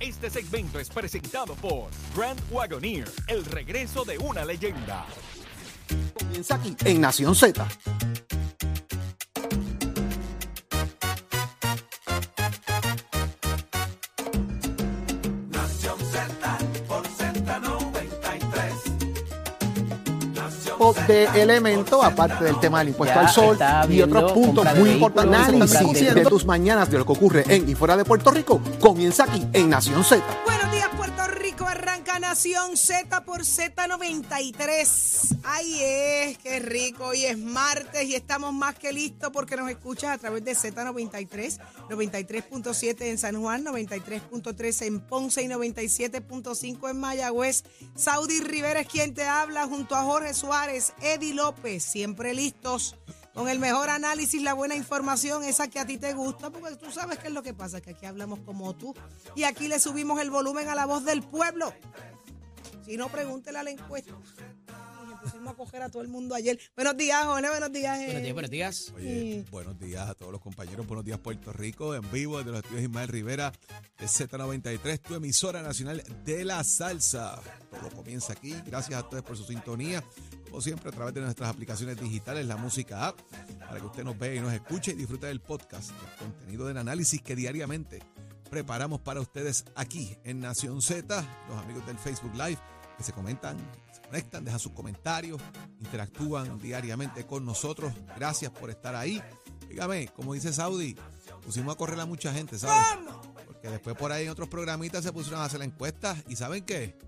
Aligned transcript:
Este 0.00 0.30
segmento 0.30 0.78
es 0.78 0.88
presentado 0.90 1.56
por 1.56 1.90
Grand 2.16 2.40
Wagoneer, 2.52 3.10
el 3.26 3.44
regreso 3.44 4.04
de 4.04 4.16
una 4.16 4.44
leyenda. 4.44 5.04
Comienza 6.14 6.54
aquí 6.54 6.76
en 6.84 7.00
Nación 7.00 7.34
Z. 7.34 7.66
de 21.06 21.24
elemento, 21.40 22.02
aparte 22.02 22.44
del 22.44 22.58
tema 22.60 22.78
del 22.80 22.88
impuesto 22.88 23.14
Ya 23.14 23.20
al 23.20 23.28
sol 23.32 23.58
y 23.88 24.00
otros 24.02 24.32
puntos 24.32 24.66
muy 24.76 24.90
importantes 24.90 25.70
de- 25.72 26.14
de 26.14 26.24
tus 26.26 26.44
mañanas 26.44 26.90
de 26.90 26.98
lo 26.98 27.06
que 27.06 27.12
ocurre 27.12 27.44
en 27.48 27.68
y 27.68 27.74
fuera 27.74 27.96
de 27.96 28.04
Puerto 28.04 28.30
Rico, 28.30 28.60
comienza 28.80 29.24
aquí 29.24 29.46
en 29.52 29.70
Nación 29.70 30.04
Z. 30.04 30.22
Buenos 30.44 30.70
días, 30.72 30.88
Puerto 30.96 31.26
Rico. 31.26 31.66
Arranca 31.66 32.18
Nación 32.18 32.76
Z 32.76 33.24
por 33.24 33.40
Z93. 33.44 35.07
Ay, 35.50 35.80
es, 35.80 36.38
qué 36.38 36.60
rico. 36.60 37.06
Hoy 37.06 37.24
es 37.24 37.38
martes 37.38 38.04
y 38.04 38.14
estamos 38.14 38.52
más 38.52 38.78
que 38.78 38.92
listos 38.92 39.30
porque 39.32 39.56
nos 39.56 39.70
escuchas 39.70 40.10
a 40.10 40.18
través 40.18 40.44
de 40.44 40.52
Z93, 40.52 41.58
93.7 41.88 43.06
en 43.06 43.16
San 43.16 43.40
Juan, 43.40 43.64
93.3 43.64 44.86
en 44.86 45.00
Ponce 45.00 45.40
y 45.40 45.46
97.5 45.46 46.90
en 46.90 47.00
Mayagüez. 47.00 47.64
Saudi 47.96 48.40
Rivera 48.40 48.80
es 48.80 48.88
quien 48.88 49.14
te 49.14 49.26
habla 49.26 49.66
junto 49.66 49.96
a 49.96 50.02
Jorge 50.02 50.34
Suárez, 50.34 50.92
Eddie 51.00 51.32
López, 51.32 51.82
siempre 51.82 52.34
listos. 52.34 52.96
Con 53.32 53.48
el 53.48 53.58
mejor 53.58 53.88
análisis, 53.88 54.42
la 54.42 54.52
buena 54.52 54.74
información, 54.74 55.44
esa 55.44 55.68
que 55.68 55.78
a 55.78 55.86
ti 55.86 55.96
te 55.96 56.12
gusta, 56.12 56.50
porque 56.50 56.76
tú 56.76 56.90
sabes 56.92 57.18
qué 57.20 57.28
es 57.28 57.32
lo 57.32 57.42
que 57.42 57.54
pasa, 57.54 57.80
que 57.80 57.92
aquí 57.92 58.04
hablamos 58.04 58.40
como 58.40 58.76
tú 58.76 58.94
y 59.34 59.44
aquí 59.44 59.66
le 59.66 59.80
subimos 59.80 60.20
el 60.20 60.28
volumen 60.28 60.68
a 60.68 60.74
la 60.74 60.84
voz 60.84 61.06
del 61.06 61.22
pueblo. 61.22 61.72
Si 62.84 62.98
no, 62.98 63.08
pregúntele 63.08 63.58
a 63.58 63.62
la 63.62 63.70
encuesta. 63.70 64.12
Pusimos 65.30 65.52
a 65.52 65.56
coger 65.56 65.82
a 65.82 65.88
todo 65.90 66.02
el 66.02 66.08
mundo 66.08 66.34
ayer. 66.34 66.58
Buenos 66.74 66.96
días, 66.96 67.24
Jorge, 67.24 67.48
buenos 67.48 67.72
días. 67.72 67.98
Buenos 67.98 68.14
eh. 68.14 68.20
días, 68.22 68.32
buenos 68.32 68.50
días. 68.50 68.92
Oye, 68.96 69.44
buenos 69.50 69.78
días 69.78 70.08
a 70.08 70.14
todos 70.14 70.32
los 70.32 70.40
compañeros, 70.40 70.86
buenos 70.86 71.04
días 71.04 71.18
Puerto 71.18 71.52
Rico, 71.52 71.94
en 71.94 72.10
vivo 72.10 72.38
desde 72.38 72.52
los 72.52 72.60
estudios 72.60 72.84
Ismael 72.84 73.08
Rivera 73.08 73.52
de 73.98 74.06
Z93, 74.06 75.00
tu 75.00 75.14
emisora 75.14 75.62
nacional 75.62 76.02
de 76.24 76.44
la 76.44 76.64
salsa. 76.64 77.40
Todo 77.70 77.90
comienza 77.90 78.32
aquí, 78.32 78.54
gracias 78.64 78.98
a 78.98 79.04
ustedes 79.04 79.22
por 79.22 79.36
su 79.36 79.44
sintonía, 79.44 80.02
como 80.44 80.62
siempre 80.62 80.88
a 80.88 80.92
través 80.92 81.14
de 81.14 81.20
nuestras 81.20 81.50
aplicaciones 81.50 82.00
digitales, 82.00 82.46
la 82.46 82.56
música 82.56 83.08
app, 83.08 83.20
para 83.60 83.80
que 83.80 83.86
usted 83.86 84.04
nos 84.04 84.18
vea 84.18 84.34
y 84.34 84.40
nos 84.40 84.52
escuche 84.52 84.92
y 84.92 84.94
disfrute 84.94 85.26
del 85.26 85.40
podcast, 85.40 85.90
el 85.90 86.26
contenido 86.26 86.66
del 86.66 86.78
análisis 86.78 87.20
que 87.20 87.36
diariamente 87.36 88.00
preparamos 88.48 89.00
para 89.00 89.20
ustedes 89.20 89.66
aquí 89.74 90.16
en 90.24 90.40
Nación 90.40 90.80
Z, 90.80 91.22
los 91.48 91.58
amigos 91.62 91.86
del 91.86 91.98
Facebook 91.98 92.34
Live 92.34 92.58
que 92.98 93.02
se 93.04 93.12
comentan, 93.12 93.56
se 93.94 94.00
conectan, 94.02 94.44
dejan 94.44 94.60
sus 94.60 94.72
comentarios, 94.72 95.40
interactúan 95.80 96.58
diariamente 96.58 97.24
con 97.24 97.44
nosotros. 97.46 97.92
Gracias 98.16 98.50
por 98.50 98.68
estar 98.70 98.94
ahí. 98.94 99.22
Dígame, 99.68 100.08
como 100.08 100.34
dice 100.34 100.52
Saudi, 100.52 100.96
pusimos 101.44 101.74
a 101.74 101.78
correr 101.78 101.98
a 102.00 102.06
mucha 102.06 102.32
gente, 102.34 102.58
¿sabes? 102.58 102.98
Porque 103.46 103.70
después 103.70 103.96
por 103.96 104.12
ahí 104.12 104.24
en 104.24 104.30
otros 104.30 104.48
programitas 104.48 105.02
se 105.04 105.12
pusieron 105.12 105.40
a 105.40 105.44
hacer 105.44 105.60
la 105.60 105.64
encuesta 105.64 106.16
y 106.28 106.36
¿saben 106.36 106.64
qué? 106.64 106.98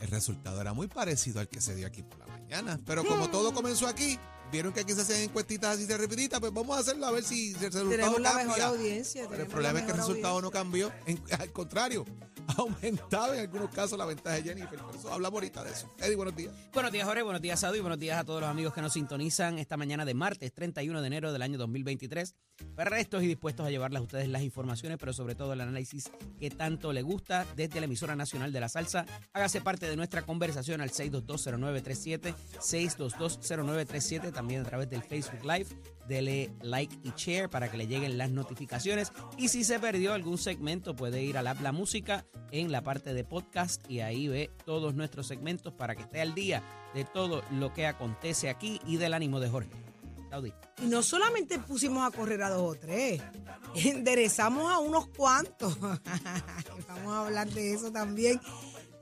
El 0.00 0.08
resultado 0.08 0.60
era 0.60 0.72
muy 0.74 0.86
parecido 0.88 1.40
al 1.40 1.48
que 1.48 1.60
se 1.60 1.74
dio 1.74 1.86
aquí 1.86 2.02
por 2.02 2.18
la 2.20 2.26
mañana. 2.26 2.78
Pero 2.84 3.04
como 3.04 3.28
todo 3.30 3.52
comenzó 3.52 3.86
aquí, 3.88 4.18
vieron 4.52 4.72
que 4.72 4.80
aquí 4.80 4.92
se 4.92 5.00
hacen 5.02 5.22
encuestitas 5.22 5.74
así 5.76 5.86
de 5.86 5.96
rapiditas, 5.98 6.38
pues 6.40 6.52
vamos 6.52 6.76
a 6.76 6.80
hacerlo 6.80 7.06
a 7.06 7.10
ver 7.10 7.24
si 7.24 7.48
el 7.54 7.60
resultado 7.60 7.88
Tenemos 7.90 8.20
la 8.20 8.30
cambia. 8.30 8.46
mejor 8.46 8.60
audiencia. 8.62 9.26
Pero 9.28 9.42
el 9.42 9.48
problema 9.48 9.78
es 9.80 9.84
que 9.86 9.90
el 9.92 9.96
resultado 9.98 10.40
no 10.40 10.50
cambió. 10.50 10.92
En- 11.06 11.20
al 11.38 11.52
contrario, 11.52 12.04
aumentado 12.62 13.34
en 13.34 13.40
algunos 13.40 13.70
casos 13.70 13.98
la 13.98 14.04
ventaja 14.04 14.36
de 14.36 14.42
Jennifer. 14.42 14.78
Por 14.78 14.94
eso 14.94 15.12
hablamos 15.12 15.38
ahorita 15.38 15.62
de 15.62 15.70
eso. 15.70 15.94
Eddie, 15.98 16.16
buenos 16.16 16.34
días. 16.34 16.52
Buenos 16.72 16.92
días, 16.92 17.06
Jorge. 17.06 17.22
Buenos 17.22 17.42
días, 17.42 17.60
Sadu. 17.60 17.76
Y 17.76 17.80
buenos 17.80 17.98
días 17.98 18.18
a 18.18 18.24
todos 18.24 18.40
los 18.40 18.50
amigos 18.50 18.74
que 18.74 18.82
nos 18.82 18.92
sintonizan 18.92 19.58
esta 19.58 19.76
mañana 19.76 20.04
de 20.04 20.14
martes 20.14 20.52
31 20.52 21.00
de 21.00 21.06
enero 21.06 21.32
del 21.32 21.42
año 21.42 21.56
2023. 21.56 22.34
Prestos 22.74 23.22
y 23.22 23.26
dispuestos 23.28 23.66
a 23.66 23.70
llevarles 23.70 24.00
a 24.00 24.02
ustedes 24.02 24.28
las 24.28 24.42
informaciones, 24.42 24.98
pero 24.98 25.12
sobre 25.12 25.34
todo 25.34 25.52
el 25.52 25.60
análisis 25.60 26.10
que 26.38 26.50
tanto 26.50 26.92
le 26.92 27.02
gusta 27.02 27.46
desde 27.54 27.78
la 27.78 27.86
emisora 27.86 28.16
nacional 28.16 28.52
de 28.52 28.60
la 28.60 28.68
salsa. 28.68 29.06
Hágase 29.32 29.60
parte 29.60 29.88
de 29.88 29.96
nuestra 29.96 30.22
conversación 30.22 30.80
al 30.80 30.90
6220937, 30.90 32.34
6220937, 32.60 34.32
también 34.32 34.62
a 34.62 34.64
través 34.64 34.90
del 34.90 35.02
Facebook 35.02 35.44
Live. 35.44 35.97
Dele 36.08 36.50
like 36.62 36.98
y 37.04 37.12
share 37.16 37.50
para 37.50 37.70
que 37.70 37.76
le 37.76 37.86
lleguen 37.86 38.16
las 38.16 38.30
notificaciones. 38.30 39.12
Y 39.36 39.48
si 39.48 39.62
se 39.62 39.78
perdió 39.78 40.14
algún 40.14 40.38
segmento, 40.38 40.96
puede 40.96 41.22
ir 41.22 41.36
a 41.36 41.42
la, 41.42 41.54
la 41.54 41.72
música 41.72 42.24
en 42.50 42.72
la 42.72 42.82
parte 42.82 43.12
de 43.12 43.24
podcast 43.24 43.88
y 43.90 44.00
ahí 44.00 44.26
ve 44.26 44.50
todos 44.64 44.94
nuestros 44.94 45.26
segmentos 45.26 45.74
para 45.74 45.94
que 45.94 46.02
esté 46.02 46.20
al 46.20 46.34
día 46.34 46.62
de 46.94 47.04
todo 47.04 47.42
lo 47.52 47.74
que 47.74 47.86
acontece 47.86 48.48
aquí 48.48 48.80
y 48.86 48.96
del 48.96 49.12
ánimo 49.12 49.38
de 49.38 49.50
Jorge. 49.50 49.70
Saudi. 50.30 50.52
Y 50.82 50.86
no 50.86 51.02
solamente 51.02 51.58
pusimos 51.58 52.06
a 52.06 52.14
correr 52.14 52.42
a 52.42 52.50
dos 52.50 52.76
o 52.76 52.78
tres, 52.78 53.22
enderezamos 53.74 54.70
a 54.70 54.78
unos 54.78 55.08
cuantos. 55.08 55.78
Vamos 56.88 57.12
a 57.12 57.26
hablar 57.26 57.48
de 57.48 57.74
eso 57.74 57.90
también. 57.90 58.40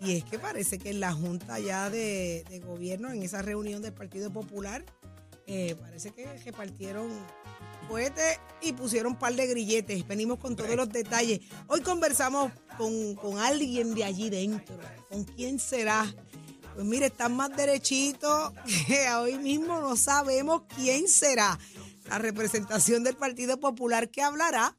Y 0.01 0.19
es 0.19 0.25
que 0.25 0.39
parece 0.39 0.79
que 0.79 0.91
en 0.91 1.01
la 1.01 1.13
Junta 1.13 1.59
ya 1.59 1.89
de 1.89 2.63
Gobierno, 2.65 3.11
en 3.11 3.23
esa 3.23 3.43
reunión 3.43 3.83
del 3.83 3.95
Partido 3.95 4.31
Popular, 4.31 4.85
eh, 5.47 5.77
parece 5.81 6.11
que 6.11 6.27
repartieron 6.39 7.11
cohetes 7.89 8.41
y 8.61 8.73
pusieron 8.73 9.13
un 9.13 9.19
par 9.19 9.35
de 9.35 9.47
grilletes. 9.47 10.07
Venimos 10.07 10.39
con 10.39 10.57
todos 10.57 10.75
los 10.75 10.89
detalles. 10.89 11.41
Hoy 11.69 11.81
conversamos 11.83 12.53
con, 12.77 13.15
con 13.15 13.39
alguien 13.39 13.95
de 13.95 14.05
allí 14.05 14.29
dentro. 14.29 14.77
¿Con 15.09 15.25
quién 15.25 15.59
será? 15.59 16.13
Pues 16.75 16.85
mire, 16.85 17.07
están 17.07 17.35
más 17.35 17.57
derechitos 17.57 18.53
que 18.87 19.09
hoy 19.11 19.39
mismo 19.39 19.81
no 19.81 19.97
sabemos 19.97 20.63
quién 20.75 21.09
será. 21.09 21.59
La 22.09 22.19
representación 22.19 23.03
del 23.03 23.17
Partido 23.17 23.59
Popular 23.59 24.11
que 24.11 24.23
hablará, 24.23 24.77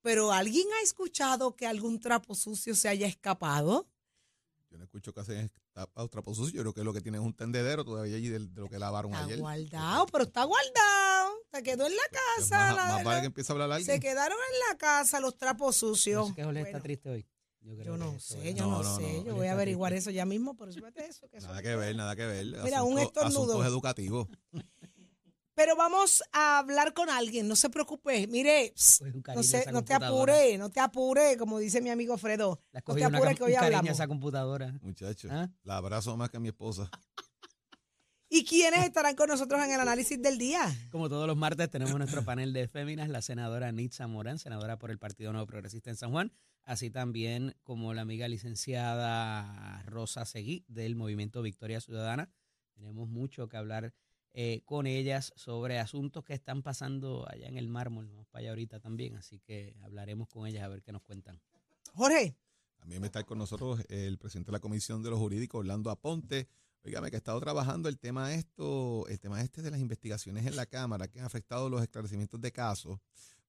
pero 0.00 0.32
¿alguien 0.32 0.66
ha 0.78 0.82
escuchado 0.82 1.56
que 1.56 1.66
algún 1.66 1.98
trapo 1.98 2.34
sucio 2.34 2.74
se 2.74 2.88
haya 2.88 3.06
escapado? 3.06 3.86
Yo 4.74 4.78
no 4.78 4.84
escucho 4.86 5.12
que 5.14 5.20
hacen 5.20 5.52
trapo 6.10 6.34
sucio. 6.34 6.56
Yo 6.56 6.62
creo 6.62 6.74
que 6.74 6.82
lo 6.82 6.92
que 6.92 7.00
tienen 7.00 7.20
es 7.20 7.24
un 7.26 7.32
tendedero 7.32 7.84
todavía 7.84 8.16
allí 8.16 8.28
de, 8.28 8.40
de 8.40 8.60
lo 8.60 8.68
que 8.68 8.76
lavaron 8.80 9.12
Está 9.12 9.24
ayer. 9.24 9.38
guardado, 9.38 10.06
pero 10.06 10.24
está 10.24 10.42
guardado. 10.42 11.30
Se 11.52 11.62
quedó 11.62 11.86
en 11.86 11.94
la 11.94 12.02
Pues 12.10 12.20
casa. 12.50 12.58
Más, 12.58 12.76
la- 12.76 12.84
más 12.86 13.04
vale 13.04 13.16
la- 13.18 13.20
que 13.20 13.26
empiece 13.28 13.52
a 13.52 13.54
hablar 13.54 13.70
alguien. 13.70 13.86
se 13.94 14.00
quedaron 14.00 14.36
en 14.52 14.58
la 14.72 14.76
casa 14.78 15.20
los 15.20 15.36
trapos 15.36 15.76
sucios. 15.76 16.22
Yo 16.24 16.28
sé 16.30 16.34
que 16.34 16.42
Jorge 16.42 16.58
está 16.58 16.70
Bueno, 16.72 16.82
triste 16.82 17.08
hoy. 17.08 17.22
creo 17.60 17.76
yo 17.76 17.82
que 17.84 17.88
no 17.98 18.18
sé, 18.18 18.54
yo 18.54 18.64
no, 18.66 18.70
No, 18.72 18.82
no, 18.82 18.96
sé. 18.96 19.02
no, 19.02 19.24
yo 19.26 19.34
voy 19.36 19.42
a 19.42 19.50
está 19.50 19.52
averiguar 19.52 19.92
triste. 19.92 20.10
eso 20.10 20.16
ya 20.16 20.26
mismo, 20.26 20.56
pero 20.56 20.72
súbete 20.72 21.06
eso. 21.06 21.28
que 21.28 21.38
Nada 21.38 21.62
que 21.62 21.76
ver, 21.76 21.94
nada 21.94 22.16
que 22.16 22.26
ver. 22.26 22.44
Mira, 22.64 22.82
un 22.82 22.98
estornudo. 22.98 23.42
Asuntos 23.44 23.66
educativos. 23.66 24.26
Pero 25.54 25.76
vamos 25.76 26.22
a 26.32 26.58
hablar 26.58 26.94
con 26.94 27.08
alguien, 27.08 27.46
no 27.46 27.54
se 27.54 27.70
preocupe. 27.70 28.26
Mire, 28.26 28.74
no, 29.34 29.42
sé, 29.42 29.64
te 29.84 29.94
apure, 29.94 30.58
no 30.58 30.68
te 30.70 30.80
apure, 30.80 31.36
como 31.36 31.58
dice 31.58 31.80
mi 31.80 31.90
amigo 31.90 32.18
Fredo. 32.18 32.60
No 32.72 32.80
te 32.94 33.02
cam- 33.02 33.36
que 33.36 33.44
hoy 33.44 33.54
hablamos. 33.54 33.90
esa 33.90 34.08
computadora. 34.08 34.76
Muchachos, 34.82 35.30
¿Ah? 35.32 35.48
la 35.62 35.76
abrazo 35.76 36.16
más 36.16 36.30
que 36.30 36.38
a 36.38 36.40
mi 36.40 36.48
esposa. 36.48 36.90
¿Y 38.28 38.44
quiénes 38.44 38.84
estarán 38.84 39.14
con 39.14 39.28
nosotros 39.28 39.62
en 39.62 39.70
el 39.70 39.80
análisis 39.80 40.20
del 40.20 40.38
día? 40.38 40.60
Como 40.90 41.08
todos 41.08 41.28
los 41.28 41.36
martes 41.36 41.70
tenemos 41.70 41.94
nuestro 41.96 42.24
panel 42.24 42.52
de 42.52 42.66
féminas, 42.66 43.08
la 43.08 43.22
senadora 43.22 43.70
Nitza 43.70 44.08
Morán, 44.08 44.40
senadora 44.40 44.76
por 44.76 44.90
el 44.90 44.98
Partido 44.98 45.30
Nuevo 45.30 45.46
Progresista 45.46 45.90
en 45.90 45.96
San 45.96 46.10
Juan, 46.10 46.32
así 46.64 46.90
también 46.90 47.54
como 47.62 47.94
la 47.94 48.02
amiga 48.02 48.26
licenciada 48.26 49.82
Rosa 49.86 50.24
Seguí 50.24 50.64
del 50.66 50.96
Movimiento 50.96 51.42
Victoria 51.42 51.80
Ciudadana. 51.80 52.28
Tenemos 52.74 53.08
mucho 53.08 53.48
que 53.48 53.56
hablar 53.56 53.94
eh, 54.36 54.62
con 54.64 54.86
ellas 54.86 55.32
sobre 55.36 55.78
asuntos 55.78 56.24
que 56.24 56.34
están 56.34 56.62
pasando 56.62 57.24
allá 57.30 57.46
en 57.46 57.56
el 57.56 57.68
mármol, 57.68 58.08
vamos 58.08 58.26
para 58.26 58.40
allá 58.40 58.50
ahorita 58.50 58.80
también, 58.80 59.14
así 59.14 59.38
que 59.38 59.76
hablaremos 59.80 60.28
con 60.28 60.46
ellas 60.46 60.64
a 60.64 60.68
ver 60.68 60.82
qué 60.82 60.90
nos 60.90 61.02
cuentan. 61.02 61.40
Jorge, 61.92 62.36
También 62.76 63.00
me 63.00 63.06
está 63.06 63.22
con 63.22 63.38
nosotros 63.38 63.80
el 63.88 64.18
presidente 64.18 64.48
de 64.48 64.56
la 64.56 64.60
Comisión 64.60 65.02
de 65.02 65.10
los 65.10 65.20
Jurídicos, 65.20 65.60
Orlando 65.60 65.90
Aponte. 65.90 66.48
Óigame, 66.84 67.08
que 67.10 67.16
ha 67.16 67.18
estado 67.18 67.40
trabajando 67.40 67.88
el 67.88 67.98
tema 67.98 68.34
esto, 68.34 69.06
el 69.08 69.18
tema 69.18 69.40
este 69.40 69.62
de 69.62 69.70
las 69.70 69.80
investigaciones 69.80 70.44
en 70.46 70.56
la 70.56 70.66
Cámara 70.66 71.08
que 71.08 71.20
han 71.20 71.24
afectado 71.24 71.70
los 71.70 71.80
esclarecimientos 71.80 72.40
de 72.40 72.52
casos, 72.52 72.98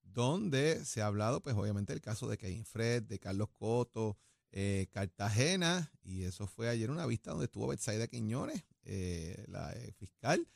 donde 0.03 0.85
se 0.85 1.01
ha 1.01 1.07
hablado, 1.07 1.41
pues 1.41 1.55
obviamente, 1.55 1.91
del 1.93 2.01
caso 2.01 2.29
de 2.29 2.37
Kevin 2.37 2.63
Fred, 2.63 3.03
de 3.03 3.19
Carlos 3.19 3.49
Coto, 3.49 4.17
eh, 4.51 4.87
Cartagena, 4.91 5.91
y 6.01 6.23
eso 6.23 6.47
fue 6.47 6.69
ayer 6.69 6.89
una 6.89 7.05
vista 7.05 7.31
donde 7.31 7.45
estuvo 7.45 7.67
Betsaida 7.67 8.07
Quiñones, 8.07 8.63
eh, 8.83 9.43
la 9.47 9.73
eh, 9.73 9.91
fiscal, 9.91 10.47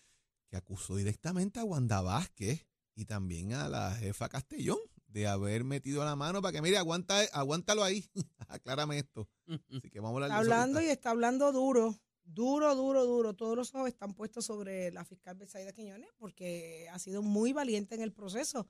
que 0.49 0.57
acusó 0.57 0.95
directamente 0.95 1.59
a 1.59 1.63
Wanda 1.63 2.01
Vázquez 2.01 2.65
y 2.95 3.05
también 3.05 3.53
a 3.53 3.69
la 3.69 3.95
jefa 3.95 4.29
Castellón 4.29 4.79
de 5.07 5.27
haber 5.27 5.63
metido 5.63 6.03
la 6.05 6.15
mano 6.15 6.41
para 6.41 6.51
que, 6.51 6.61
mire, 6.61 6.77
aguanta, 6.77 7.19
aguántalo 7.33 7.83
ahí, 7.83 8.05
aclárame 8.47 8.99
esto. 8.99 9.27
Así 9.47 9.89
que 9.89 9.99
vamos 9.99 10.21
a 10.21 10.25
hablar 10.25 10.29
está 10.29 10.39
hablando 10.39 10.81
y 10.81 10.85
está 10.85 11.09
hablando 11.11 11.51
duro, 11.51 11.95
duro, 12.23 12.75
duro, 12.75 13.05
duro. 13.05 13.33
Todos 13.33 13.55
los 13.55 13.73
ojos 13.73 13.87
están 13.87 14.13
puestos 14.13 14.45
sobre 14.45 14.91
la 14.91 15.05
fiscal 15.05 15.35
Betsaida 15.35 15.73
Quiñones 15.73 16.09
porque 16.17 16.87
ha 16.91 16.99
sido 16.99 17.21
muy 17.21 17.53
valiente 17.53 17.95
en 17.95 18.01
el 18.01 18.11
proceso. 18.11 18.67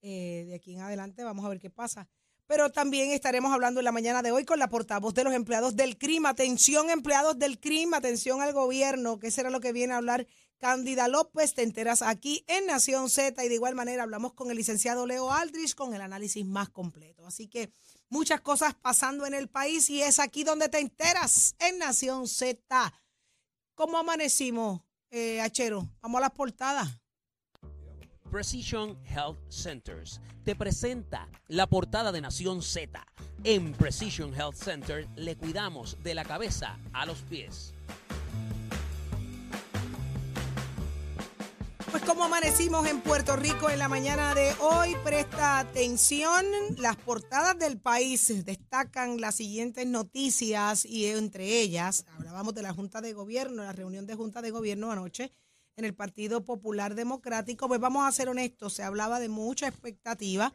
Eh, 0.00 0.44
de 0.46 0.54
aquí 0.54 0.74
en 0.74 0.80
adelante 0.80 1.24
vamos 1.24 1.44
a 1.44 1.48
ver 1.48 1.58
qué 1.58 1.70
pasa. 1.70 2.08
pero 2.46 2.70
también 2.70 3.10
estaremos 3.10 3.52
hablando 3.52 3.80
en 3.80 3.84
la 3.84 3.92
mañana 3.92 4.22
de 4.22 4.30
hoy 4.30 4.44
con 4.44 4.58
la 4.58 4.68
portavoz 4.68 5.12
de 5.12 5.24
los 5.24 5.34
empleados 5.34 5.76
del 5.76 5.98
CRIM. 5.98 6.26
Atención, 6.26 6.88
empleados 6.88 7.38
del 7.38 7.58
CRIM, 7.58 7.94
atención 7.94 8.40
al 8.40 8.52
gobierno, 8.52 9.18
que 9.18 9.30
será 9.30 9.50
lo 9.50 9.60
que 9.60 9.72
viene 9.72 9.92
a 9.94 9.98
hablar 9.98 10.26
Cándida 10.58 11.08
López. 11.08 11.54
Te 11.54 11.62
enteras 11.62 12.02
aquí 12.02 12.44
en 12.46 12.66
Nación 12.66 13.08
Z 13.08 13.42
y 13.44 13.48
de 13.48 13.54
igual 13.54 13.74
manera 13.74 14.02
hablamos 14.02 14.34
con 14.34 14.50
el 14.50 14.56
licenciado 14.56 15.06
Leo 15.06 15.32
Aldrich 15.32 15.74
con 15.74 15.94
el 15.94 16.00
análisis 16.00 16.44
más 16.44 16.68
completo. 16.68 17.26
Así 17.26 17.48
que 17.48 17.72
muchas 18.08 18.40
cosas 18.40 18.74
pasando 18.74 19.26
en 19.26 19.34
el 19.34 19.48
país 19.48 19.88
y 19.90 20.02
es 20.02 20.18
aquí 20.18 20.44
donde 20.44 20.68
te 20.68 20.78
enteras 20.78 21.54
en 21.58 21.78
Nación 21.78 22.28
Z. 22.28 22.92
¿Cómo 23.74 23.98
amanecimos, 23.98 24.82
eh, 25.10 25.40
Achero? 25.40 25.88
Vamos 26.00 26.18
a 26.18 26.22
las 26.22 26.32
portadas. 26.32 26.88
Precision 28.30 28.98
Health 29.06 29.38
Centers 29.48 30.20
te 30.44 30.54
presenta 30.54 31.28
la 31.48 31.66
portada 31.66 32.12
de 32.12 32.20
Nación 32.20 32.62
Z. 32.62 33.06
En 33.44 33.72
Precision 33.72 34.34
Health 34.34 34.56
Center 34.56 35.08
le 35.16 35.36
cuidamos 35.36 35.96
de 36.02 36.14
la 36.14 36.24
cabeza 36.24 36.78
a 36.92 37.06
los 37.06 37.18
pies. 37.22 37.74
Pues 41.90 42.02
como 42.02 42.24
amanecimos 42.24 42.86
en 42.86 43.00
Puerto 43.00 43.34
Rico 43.36 43.70
en 43.70 43.78
la 43.78 43.88
mañana 43.88 44.34
de 44.34 44.52
hoy, 44.60 44.94
presta 45.04 45.58
atención, 45.58 46.44
las 46.76 46.96
portadas 46.96 47.58
del 47.58 47.78
país 47.78 48.44
destacan 48.44 49.22
las 49.22 49.36
siguientes 49.36 49.86
noticias 49.86 50.84
y 50.84 51.06
entre 51.06 51.60
ellas 51.60 52.04
hablábamos 52.14 52.54
de 52.54 52.62
la 52.62 52.74
Junta 52.74 53.00
de 53.00 53.14
Gobierno, 53.14 53.62
la 53.62 53.72
reunión 53.72 54.06
de 54.06 54.14
Junta 54.16 54.42
de 54.42 54.50
Gobierno 54.50 54.92
anoche 54.92 55.32
en 55.76 55.86
el 55.86 55.94
Partido 55.94 56.44
Popular 56.44 56.94
Democrático. 56.94 57.68
Pues 57.68 57.80
vamos 57.80 58.06
a 58.06 58.12
ser 58.12 58.28
honestos, 58.28 58.74
se 58.74 58.82
hablaba 58.82 59.18
de 59.18 59.30
mucha 59.30 59.66
expectativa 59.66 60.52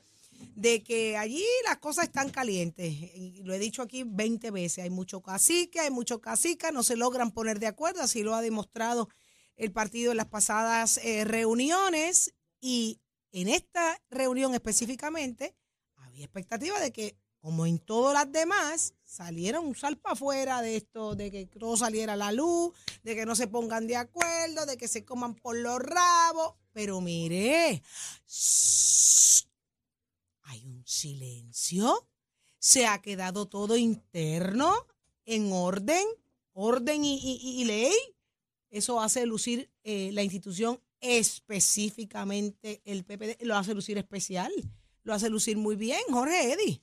de 0.56 0.84
que 0.84 1.18
allí 1.18 1.44
las 1.66 1.78
cosas 1.78 2.06
están 2.06 2.30
calientes. 2.30 2.94
Y 2.94 3.42
lo 3.44 3.54
he 3.54 3.60
dicho 3.60 3.82
aquí 3.82 4.04
20 4.06 4.52
veces, 4.52 4.84
hay 4.84 4.92
mucho 4.92 5.22
cacique, 5.22 5.80
hay 5.80 5.90
mucho 5.90 6.22
cacica, 6.22 6.72
no 6.72 6.84
se 6.84 6.96
logran 6.96 7.32
poner 7.32 7.60
de 7.60 7.68
acuerdo, 7.68 8.02
así 8.02 8.22
lo 8.22 8.36
ha 8.36 8.42
demostrado 8.42 9.10
el 9.56 9.72
partido 9.72 10.12
en 10.12 10.18
las 10.18 10.28
pasadas 10.28 10.98
eh, 10.98 11.24
reuniones 11.26 12.34
y 12.60 13.00
en 13.32 13.50
esta 13.50 14.02
reunión 14.10 14.54
específicamente 14.54 15.56
había 15.96 16.26
expectativa 16.26 16.80
de 16.80 16.92
que, 16.92 17.18
como 17.40 17.66
en 17.66 17.80
todas 17.80 18.14
las 18.14 18.32
demás, 18.32 18.94
salieron 19.04 19.66
un 19.66 19.76
salpa 19.76 20.12
afuera 20.12 20.62
de 20.62 20.78
esto, 20.78 21.16
de 21.16 21.32
que 21.32 21.46
todo 21.48 21.76
saliera 21.76 22.14
a 22.14 22.18
la 22.18 22.32
luz, 22.32 22.74
de 23.04 23.16
que 23.16 23.26
no 23.26 23.36
se 23.36 23.48
pongan 23.48 23.88
de 23.88 23.96
acuerdo, 23.96 24.66
de 24.66 24.78
que 24.78 24.88
se 24.88 25.04
coman 25.04 25.36
por 25.36 25.58
los 25.58 25.80
rabos. 25.80 26.54
Pero 26.72 27.02
mire, 27.02 27.84
hay 30.44 30.66
un 30.66 30.84
silencio, 30.86 32.08
se 32.60 32.86
ha 32.86 33.02
quedado 33.02 33.48
todo 33.48 33.76
interno, 33.78 34.88
en 35.26 35.52
orden, 35.52 36.06
orden 36.54 37.04
y 37.04 37.66
ley. 37.66 37.94
Eso 38.74 39.00
hace 39.00 39.28
lucir 39.28 39.70
eh, 39.84 40.10
la 40.14 40.24
institución 40.24 40.82
específicamente 41.00 42.82
el 42.86 43.06
PPD, 43.06 43.44
lo 43.44 43.56
hace 43.56 43.76
lucir 43.76 44.00
especial, 44.00 44.52
lo 45.04 45.14
hace 45.14 45.30
lucir 45.30 45.58
muy 45.58 45.76
bien, 45.76 46.02
Jorge 46.10 46.54
Eddy. 46.54 46.82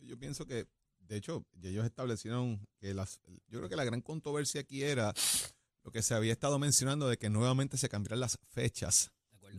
Yo 0.00 0.18
pienso 0.18 0.44
que, 0.44 0.66
de 0.98 1.16
hecho, 1.16 1.46
ya 1.52 1.70
ellos 1.70 1.84
establecieron 1.84 2.66
que 2.80 2.94
las. 2.94 3.20
Yo 3.46 3.60
creo 3.60 3.68
que 3.68 3.76
la 3.76 3.84
gran 3.84 4.00
controversia 4.00 4.62
aquí 4.62 4.82
era 4.82 5.14
lo 5.84 5.92
que 5.92 6.02
se 6.02 6.14
había 6.14 6.32
estado 6.32 6.58
mencionando 6.58 7.08
de 7.08 7.16
que 7.16 7.30
nuevamente 7.30 7.76
se 7.76 7.88
cambiaran 7.88 8.18
las 8.18 8.36
fechas 8.48 9.12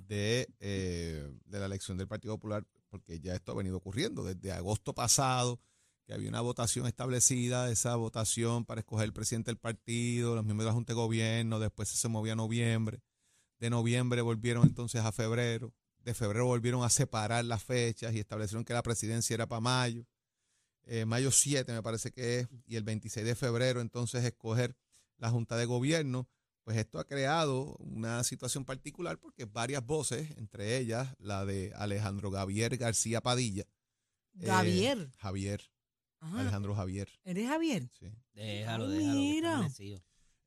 de, 0.10 0.54
eh, 0.60 1.32
de 1.46 1.60
la 1.60 1.68
elección 1.68 1.98
del 1.98 2.10
Partido 2.10 2.34
Popular, 2.34 2.68
porque 2.90 3.22
ya 3.22 3.34
esto 3.34 3.54
ha 3.54 3.56
venido 3.56 3.78
ocurriendo 3.78 4.26
desde 4.26 4.52
agosto 4.52 4.94
pasado, 4.94 5.58
que 6.06 6.14
había 6.14 6.30
una 6.30 6.42
votación 6.42 6.88
establecida, 6.88 7.70
esa 7.72 7.96
votación 7.96 8.66
para 8.66 8.82
escoger 8.82 9.06
el 9.06 9.14
presidente 9.14 9.52
del 9.52 9.58
partido, 9.58 10.36
los 10.36 10.44
miembros 10.44 10.66
de 10.66 10.70
la 10.70 10.74
Junta 10.74 10.94
de 10.94 10.96
Gobierno, 10.96 11.60
después 11.60 11.90
se 11.90 12.08
movía 12.08 12.34
a 12.34 12.36
noviembre, 12.36 13.02
de 13.60 13.70
noviembre 13.70 14.22
volvieron 14.22 14.64
entonces 14.64 15.02
a 15.02 15.12
febrero, 15.12 15.74
de 16.00 16.14
febrero 16.14 16.46
volvieron 16.46 16.84
a 16.84 16.90
separar 16.90 17.46
las 17.46 17.64
fechas 17.64 18.14
y 18.14 18.20
establecieron 18.20 18.66
que 18.66 18.74
la 18.74 18.82
presidencia 18.82 19.36
era 19.36 19.48
para 19.48 19.62
mayo 19.62 20.06
eh, 20.84 21.06
mayo 21.06 21.32
7 21.32 21.72
me 21.72 21.84
parece 21.84 22.12
que 22.12 22.40
es, 22.40 22.48
y 22.66 22.76
el 22.76 22.84
26 22.84 23.26
de 23.26 23.36
febrero 23.36 23.82
entonces 23.82 24.24
escoger 24.24 24.76
la 25.18 25.30
Junta 25.30 25.56
de 25.56 25.66
Gobierno, 25.66 26.28
pues 26.64 26.78
esto 26.78 27.00
ha 27.00 27.06
creado 27.06 27.76
una 27.80 28.24
situación 28.24 28.66
particular 28.66 29.20
porque 29.20 29.46
varias 29.46 29.86
voces, 29.86 30.32
entre 30.38 30.78
ellas 30.78 31.14
la 31.20 31.46
de 31.46 31.72
Alejandro 31.76 32.32
Javier 32.32 32.78
García 32.78 33.22
Padilla. 33.22 33.66
eh, 34.40 35.14
Javier. 35.18 35.71
Ajá. 36.22 36.40
Alejandro 36.42 36.76
Javier, 36.76 37.10
¿Eres 37.24 37.48
Javier? 37.48 37.90
sí. 38.00 38.12
Déjalo, 38.34 38.86
Ah, 38.86 38.88
déjalo. 38.88 39.20
mira. 39.20 39.70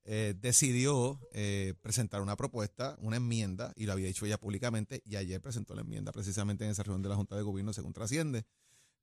Eh, 0.06 0.34
decidió 0.38 1.18
eh, 1.32 1.74
presentar 1.80 2.20
una 2.20 2.36
propuesta, 2.36 2.96
una 3.00 3.16
enmienda, 3.16 3.72
y 3.74 3.86
lo 3.86 3.92
había 3.92 4.06
dicho 4.06 4.26
ella 4.26 4.38
públicamente, 4.38 5.02
y 5.04 5.16
ayer 5.16 5.40
presentó 5.40 5.74
la 5.74 5.80
enmienda 5.80 6.12
precisamente 6.12 6.64
en 6.64 6.70
esa 6.70 6.82
reunión 6.82 7.02
de 7.02 7.08
la 7.08 7.16
Junta 7.16 7.36
de 7.36 7.42
Gobierno, 7.42 7.72
según 7.72 7.92
trasciende, 7.94 8.44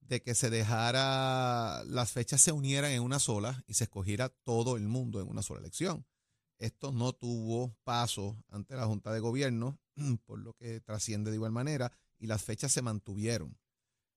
de 0.01 0.21
que 0.21 0.35
se 0.35 0.49
dejara, 0.49 1.83
las 1.85 2.11
fechas 2.11 2.41
se 2.41 2.51
unieran 2.51 2.91
en 2.91 3.01
una 3.01 3.19
sola 3.19 3.63
y 3.67 3.73
se 3.75 3.85
escogiera 3.85 4.29
todo 4.29 4.77
el 4.77 4.87
mundo 4.87 5.19
en 5.21 5.27
una 5.27 5.41
sola 5.41 5.59
elección. 5.59 6.05
Esto 6.59 6.91
no 6.91 7.13
tuvo 7.13 7.75
paso 7.83 8.43
ante 8.49 8.75
la 8.75 8.85
Junta 8.85 9.11
de 9.11 9.19
Gobierno, 9.19 9.79
por 10.25 10.37
lo 10.39 10.53
que 10.53 10.79
trasciende 10.81 11.31
de 11.31 11.37
igual 11.37 11.51
manera, 11.51 11.91
y 12.19 12.27
las 12.27 12.43
fechas 12.43 12.71
se 12.71 12.83
mantuvieron. 12.83 13.57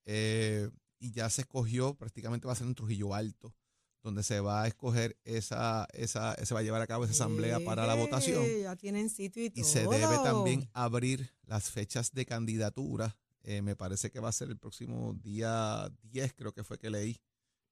Eh, 0.04 0.68
y 1.04 1.12
ya 1.12 1.28
se 1.28 1.42
escogió, 1.42 1.94
prácticamente 1.94 2.46
va 2.46 2.54
a 2.54 2.56
ser 2.56 2.66
en 2.66 2.74
Trujillo 2.74 3.14
Alto, 3.14 3.54
donde 4.02 4.22
se 4.22 4.40
va 4.40 4.62
a 4.62 4.66
escoger 4.68 5.18
esa, 5.24 5.86
esa, 5.92 6.34
se 6.42 6.54
va 6.54 6.60
a 6.60 6.62
llevar 6.62 6.80
a 6.80 6.86
cabo 6.86 7.04
esa 7.04 7.12
asamblea 7.12 7.60
para 7.60 7.86
la 7.86 7.94
votación. 7.94 8.42
Ya 8.62 8.74
tienen 8.76 9.10
sitio 9.10 9.44
y 9.44 9.50
todo. 9.50 9.60
Y 9.60 9.64
se 9.64 9.80
debe 9.80 10.16
también 10.24 10.70
abrir 10.72 11.30
las 11.44 11.70
fechas 11.70 12.12
de 12.12 12.24
candidatura. 12.24 13.18
Eh, 13.42 13.60
me 13.60 13.76
parece 13.76 14.10
que 14.10 14.18
va 14.18 14.30
a 14.30 14.32
ser 14.32 14.48
el 14.48 14.56
próximo 14.56 15.12
día 15.22 15.92
10, 16.04 16.32
creo 16.32 16.54
que 16.54 16.64
fue 16.64 16.78
que 16.78 16.88
leí, 16.88 17.20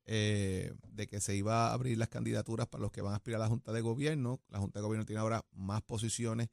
eh, 0.05 0.75
de 0.91 1.07
que 1.07 1.19
se 1.21 1.35
iba 1.35 1.69
a 1.69 1.73
abrir 1.73 1.97
las 1.97 2.09
candidaturas 2.09 2.67
para 2.67 2.83
los 2.83 2.93
que 2.93 3.01
van 3.01 3.15
a 3.15 3.17
aspirar 3.17 3.41
a 3.41 3.45
la 3.45 3.49
Junta 3.49 3.73
de 3.73 3.81
Gobierno. 3.81 4.43
La 4.49 4.59
Junta 4.59 4.79
de 4.79 4.85
Gobierno 4.85 5.07
tiene 5.07 5.21
ahora 5.21 5.47
más 5.53 5.81
posiciones 5.81 6.49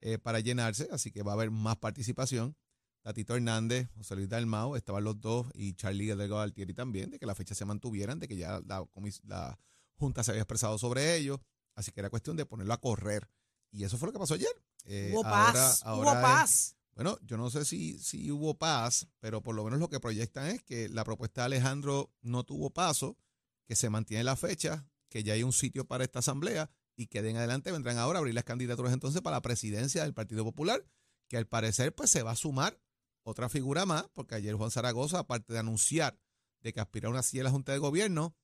eh, 0.00 0.18
para 0.18 0.40
llenarse, 0.40 0.88
así 0.90 1.12
que 1.12 1.22
va 1.22 1.30
a 1.30 1.34
haber 1.34 1.52
más 1.52 1.76
participación. 1.76 2.56
Tatito 3.04 3.36
Hernández, 3.36 3.90
José 3.96 4.16
Luis 4.16 4.30
Dalmao, 4.30 4.76
estaban 4.76 5.04
los 5.04 5.20
dos, 5.20 5.46
y 5.52 5.74
Charlie 5.74 6.06
Delgado 6.06 6.40
Altieri 6.40 6.72
también, 6.72 7.10
de 7.10 7.18
que 7.18 7.26
las 7.26 7.36
fechas 7.36 7.58
se 7.58 7.66
mantuvieran, 7.66 8.18
de 8.18 8.26
que 8.28 8.36
ya 8.36 8.60
la, 8.66 8.82
la 9.24 9.58
Junta 9.96 10.24
se 10.24 10.30
había 10.30 10.40
expresado 10.42 10.78
sobre 10.78 11.14
ello, 11.16 11.38
así 11.76 11.92
que 11.92 12.00
era 12.00 12.08
cuestión 12.08 12.34
de 12.36 12.46
ponerlo 12.46 12.72
a 12.72 12.80
correr. 12.80 13.28
Y 13.70 13.84
eso 13.84 13.98
fue 13.98 14.06
lo 14.08 14.12
que 14.14 14.18
pasó 14.18 14.34
ayer. 14.34 14.48
Eh, 14.86 15.10
Hubo 15.12 15.24
ahora- 15.26 15.52
paz, 15.52 15.82
ahora 15.84 16.10
hubo 16.12 16.18
es- 16.18 16.22
paz. 16.24 16.76
bueno, 16.94 17.18
yo 17.22 17.36
no 17.36 17.50
sé 17.50 17.66
si, 17.66 17.98
si 17.98 18.30
hubo 18.30 18.56
paz, 18.56 19.06
pero 19.20 19.42
por 19.42 19.54
lo 19.54 19.64
menos 19.64 19.78
lo 19.80 19.90
que 19.90 20.00
proyectan 20.00 20.46
es 20.46 20.62
que 20.62 20.88
la 20.88 21.04
propuesta 21.04 21.42
de 21.42 21.46
Alejandro 21.46 22.10
no 22.22 22.42
tuvo 22.44 22.70
paso, 22.70 23.18
que 23.66 23.76
se 23.76 23.90
mantiene 23.90 24.24
la 24.24 24.36
fecha, 24.36 24.88
que 25.10 25.22
ya 25.22 25.34
hay 25.34 25.42
un 25.42 25.52
sitio 25.52 25.86
para 25.86 26.04
esta 26.04 26.20
asamblea 26.20 26.70
y 26.96 27.08
que 27.08 27.20
de 27.20 27.30
en 27.30 27.36
adelante 27.36 27.70
vendrán 27.70 27.98
ahora 27.98 28.18
a 28.18 28.20
abrir 28.20 28.34
las 28.34 28.44
candidaturas 28.44 28.92
entonces 28.94 29.20
para 29.20 29.36
la 29.36 29.42
presidencia 29.42 30.02
del 30.04 30.14
Partido 30.14 30.42
Popular, 30.44 30.86
que 31.28 31.36
al 31.36 31.46
parecer 31.46 31.94
pues 31.94 32.10
se 32.10 32.22
va 32.22 32.32
a 32.32 32.36
sumar 32.36 32.80
otra 33.24 33.48
figura 33.48 33.84
más, 33.86 34.06
porque 34.12 34.36
ayer 34.36 34.54
Juan 34.54 34.70
Zaragoza, 34.70 35.18
aparte 35.18 35.52
de 35.52 35.58
anunciar 35.58 36.18
de 36.60 36.72
que 36.72 36.80
aspira 36.80 37.08
a 37.08 37.10
una 37.10 37.22
silla 37.22 37.40
de 37.40 37.44
la 37.44 37.50
Junta 37.50 37.72
de 37.72 37.78
Gobierno, 37.78 38.34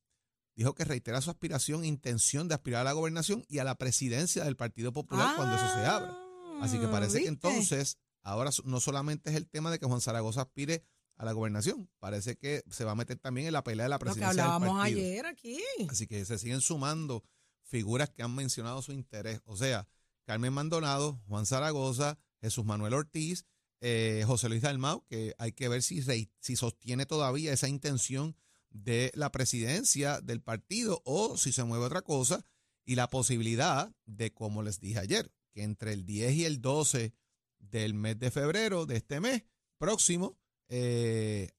dijo 0.56 0.74
que 0.74 0.84
reitera 0.84 1.20
su 1.20 1.30
aspiración, 1.30 1.84
intención 1.84 2.48
de 2.48 2.54
aspirar 2.54 2.82
a 2.82 2.84
la 2.84 2.92
gobernación 2.92 3.44
y 3.48 3.58
a 3.58 3.64
la 3.64 3.76
presidencia 3.76 4.44
del 4.44 4.56
Partido 4.56 4.92
Popular 4.92 5.36
cuando 5.36 5.56
eso 5.56 5.66
se 5.74 5.86
abra. 5.86 6.16
Así 6.60 6.78
que 6.78 6.88
parece 6.88 7.20
que 7.20 7.26
Ah, 7.26 7.28
entonces 7.28 7.98
ahora 8.22 8.50
no 8.64 8.80
solamente 8.80 9.30
es 9.30 9.36
el 9.36 9.48
tema 9.48 9.70
de 9.70 9.78
que 9.78 9.86
Juan 9.86 10.00
Zaragoza 10.00 10.42
aspire 10.42 10.84
a 11.16 11.24
la 11.24 11.32
gobernación, 11.32 11.88
parece 11.98 12.36
que 12.36 12.62
se 12.70 12.84
va 12.84 12.92
a 12.92 12.94
meter 12.94 13.18
también 13.18 13.46
en 13.46 13.52
la 13.52 13.62
pelea 13.62 13.84
de 13.84 13.90
la 13.90 13.96
Lo 13.96 13.98
que 14.00 14.04
presidencia 14.06 14.42
del 14.44 14.52
partido. 14.60 14.80
ayer 14.80 15.26
aquí. 15.26 15.58
Así 15.88 16.06
que 16.06 16.24
se 16.24 16.38
siguen 16.38 16.60
sumando 16.62 17.22
figuras 17.62 18.10
que 18.10 18.22
han 18.22 18.34
mencionado 18.34 18.82
su 18.82 18.92
interés. 18.92 19.40
O 19.44 19.56
sea, 19.56 19.86
Carmen 20.24 20.52
Maldonado, 20.52 21.20
Juan 21.28 21.46
Zaragoza, 21.46 22.18
Jesús 22.40 22.64
Manuel 22.64 22.94
Ortiz, 22.94 23.44
eh, 23.80 24.24
José 24.26 24.48
Luis 24.48 24.62
Dalmau, 24.62 25.04
que 25.06 25.34
hay 25.38 25.52
que 25.52 25.68
ver 25.68 25.82
si, 25.82 26.02
si 26.02 26.56
sostiene 26.56 27.06
todavía 27.06 27.52
esa 27.52 27.68
intención 27.68 28.36
de 28.70 29.10
la 29.14 29.32
presidencia 29.32 30.20
del 30.20 30.42
partido 30.42 31.02
o 31.04 31.36
si 31.36 31.52
se 31.52 31.64
mueve 31.64 31.86
otra 31.86 32.02
cosa. 32.02 32.44
Y 32.84 32.94
la 32.94 33.10
posibilidad 33.10 33.94
de, 34.06 34.32
como 34.32 34.62
les 34.62 34.80
dije 34.80 34.98
ayer, 34.98 35.32
que 35.52 35.62
entre 35.62 35.92
el 35.92 36.06
10 36.06 36.32
y 36.34 36.44
el 36.44 36.60
12 36.60 37.14
del 37.58 37.94
mes 37.94 38.18
de 38.18 38.30
febrero 38.30 38.86
de 38.86 38.96
este 38.96 39.20
mes 39.20 39.44
próximo, 39.78 40.38
eh, 40.68 41.50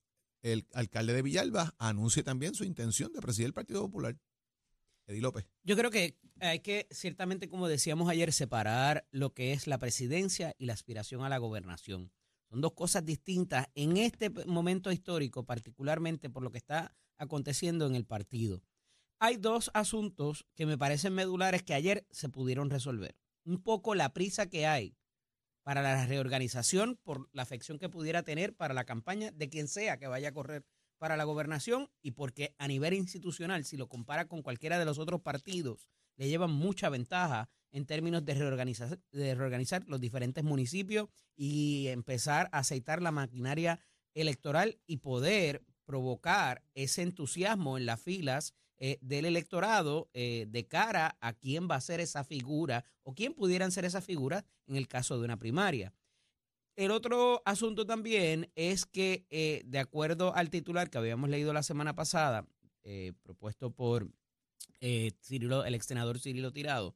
el 0.42 0.68
alcalde 0.74 1.14
de 1.14 1.22
Villalba 1.22 1.76
anuncie 1.78 2.24
también 2.24 2.56
su 2.56 2.64
intención 2.64 3.14
de 3.14 3.22
presidir 3.22 3.48
el 3.48 3.54
Partido 3.54 3.82
Popular. 3.82 4.18
Eddie 5.08 5.22
López. 5.22 5.46
Yo 5.64 5.76
creo 5.76 5.92
que 5.92 6.18
hay 6.40 6.60
que, 6.60 6.88
ciertamente, 6.92 7.50
como 7.50 7.68
decíamos 7.68 8.10
ayer, 8.10 8.32
separar 8.34 9.08
lo 9.12 9.34
que 9.34 9.54
es 9.54 9.68
la 9.68 9.78
presidencia 9.78 10.56
y 10.58 10.66
la 10.66 10.74
aspiración 10.74 11.24
a 11.24 11.30
la 11.30 11.38
gobernación. 11.38 12.12
Son 12.50 12.62
dos 12.62 12.74
cosas 12.74 13.06
distintas 13.06 13.68
en 13.76 13.98
este 13.98 14.30
momento 14.46 14.92
histórico, 14.92 15.46
particularmente 15.46 16.30
por 16.30 16.44
lo 16.44 16.52
que 16.52 16.58
está 16.58 16.96
aconteciendo 17.18 17.86
en 17.86 17.96
el 17.96 18.06
partido. 18.06 18.62
Hay 19.20 19.38
dos 19.38 19.70
asuntos 19.74 20.46
que 20.56 20.66
me 20.66 20.78
parecen 20.78 21.14
medulares 21.14 21.64
que 21.64 21.76
ayer 21.76 22.08
se 22.10 22.28
pudieron 22.28 22.70
resolver. 22.70 23.16
Un 23.46 23.62
poco 23.62 23.96
la 23.96 24.14
prisa 24.14 24.50
que 24.50 24.66
hay 24.66 24.98
para 25.64 25.82
la 25.82 26.06
reorganización 26.08 26.98
por 27.04 27.30
la 27.32 27.44
afección 27.44 27.78
que 27.78 27.90
pudiera 27.90 28.24
tener 28.24 28.56
para 28.56 28.74
la 28.74 28.84
campaña 28.84 29.32
de 29.32 29.50
quien 29.50 29.68
sea 29.68 29.98
que 29.98 30.08
vaya 30.08 30.30
a 30.30 30.34
correr 30.34 30.66
para 31.02 31.18
la 31.18 31.24
gobernación 31.24 31.90
y 32.04 32.12
porque 32.12 32.54
a 32.60 32.68
nivel 32.68 32.94
institucional, 32.94 33.66
si 33.66 33.76
lo 33.76 33.90
compara 33.90 34.28
con 34.28 34.44
cualquiera 34.44 34.78
de 34.78 34.86
los 34.86 35.00
otros 35.00 35.20
partidos, 35.22 35.90
le 36.16 36.30
llevan 36.30 36.52
mucha 36.52 36.90
ventaja 36.90 37.50
en 37.72 37.88
términos 37.88 38.24
de 38.24 38.36
reorganizar, 38.36 39.00
de 39.12 39.34
reorganizar 39.34 39.84
los 39.88 40.00
diferentes 40.00 40.44
municipios 40.44 41.10
y 41.36 41.88
empezar 41.88 42.50
a 42.52 42.60
aceitar 42.60 43.02
la 43.02 43.10
maquinaria 43.10 43.80
electoral 44.14 44.78
y 44.86 44.98
poder 44.98 45.64
provocar 45.86 46.64
ese 46.76 47.02
entusiasmo 47.02 47.80
en 47.80 47.88
las 47.88 48.00
filas 48.00 48.54
eh, 48.78 49.00
del 49.02 49.26
electorado 49.26 50.12
eh, 50.14 50.46
de 50.50 50.68
cara 50.68 51.18
a 51.20 51.34
quién 51.34 51.68
va 51.68 51.78
a 51.78 51.82
ser 51.82 52.00
esa 52.00 52.24
figura 52.24 52.86
o 53.02 53.16
quién 53.16 53.34
pudieran 53.34 53.72
ser 53.72 53.86
esas 53.86 54.06
figuras 54.06 54.44
en 54.68 54.76
el 54.76 54.88
caso 54.88 55.18
de 55.18 55.26
una 55.26 55.40
primaria. 55.40 55.96
El 56.82 56.90
otro 56.90 57.44
asunto 57.46 57.86
también 57.86 58.52
es 58.56 58.88
que, 58.88 59.28
eh, 59.30 59.62
de 59.66 59.78
acuerdo 59.78 60.34
al 60.34 60.50
titular 60.50 60.90
que 60.90 60.98
habíamos 60.98 61.30
leído 61.30 61.54
la 61.54 61.62
semana 61.62 61.94
pasada, 61.94 62.48
eh, 62.82 63.14
propuesto 63.22 63.70
por 63.70 64.10
eh, 64.80 65.12
Cirilo, 65.22 65.64
el 65.64 65.76
ex 65.76 65.86
senador 65.86 66.18
Cirilo 66.18 66.52
Tirado, 66.52 66.96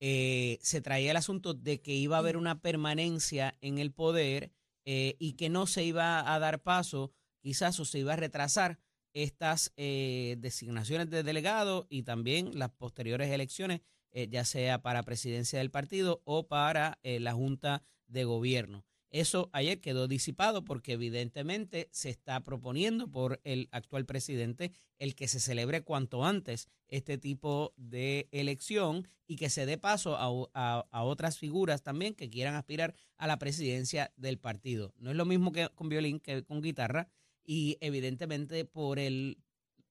eh, 0.00 0.58
se 0.62 0.80
traía 0.80 1.12
el 1.12 1.16
asunto 1.16 1.54
de 1.54 1.80
que 1.80 1.94
iba 1.94 2.16
a 2.16 2.18
haber 2.18 2.36
una 2.36 2.60
permanencia 2.60 3.56
en 3.60 3.78
el 3.78 3.92
poder 3.92 4.50
eh, 4.84 5.14
y 5.20 5.34
que 5.34 5.48
no 5.48 5.68
se 5.68 5.84
iba 5.84 6.34
a 6.34 6.38
dar 6.40 6.60
paso, 6.64 7.12
quizás 7.40 7.78
o 7.78 7.84
se 7.84 8.00
iba 8.00 8.14
a 8.14 8.16
retrasar 8.16 8.80
estas 9.12 9.72
designaciones 9.76 11.08
de 11.08 11.22
delegados 11.22 11.86
y 11.88 12.02
también 12.02 12.58
las 12.58 12.70
posteriores 12.70 13.30
elecciones, 13.30 13.80
ya 14.12 14.44
sea 14.44 14.82
para 14.82 15.04
presidencia 15.04 15.60
del 15.60 15.70
partido 15.70 16.20
o 16.24 16.48
para 16.48 16.98
la 17.02 17.32
Junta 17.32 17.84
de 18.06 18.24
Gobierno. 18.24 18.84
Eso 19.10 19.50
ayer 19.52 19.80
quedó 19.80 20.06
disipado 20.08 20.64
porque 20.64 20.92
evidentemente 20.92 21.88
se 21.90 22.10
está 22.10 22.40
proponiendo 22.44 23.10
por 23.10 23.40
el 23.44 23.68
actual 23.72 24.06
presidente 24.06 24.72
el 24.98 25.14
que 25.16 25.26
se 25.28 25.40
celebre 25.40 25.82
cuanto 25.82 26.24
antes 26.24 26.68
este 26.88 27.18
tipo 27.18 27.74
de 27.76 28.28
elección 28.30 29.08
y 29.26 29.36
que 29.36 29.50
se 29.50 29.66
dé 29.66 29.78
paso 29.78 30.16
a, 30.16 30.26
a- 30.54 30.86
a 30.90 31.02
otras 31.04 31.38
figuras 31.38 31.82
también 31.82 32.14
que 32.14 32.30
quieran 32.30 32.54
aspirar 32.54 32.94
a 33.16 33.26
la 33.26 33.38
presidencia 33.38 34.12
del 34.16 34.38
partido. 34.38 34.94
No 34.98 35.10
es 35.10 35.16
lo 35.16 35.24
mismo 35.24 35.52
que 35.52 35.68
con 35.70 35.88
violín 35.88 36.20
que 36.20 36.44
con 36.44 36.60
guitarra 36.62 37.08
y 37.44 37.78
evidentemente 37.80 38.64
por 38.64 38.98
el 38.98 39.38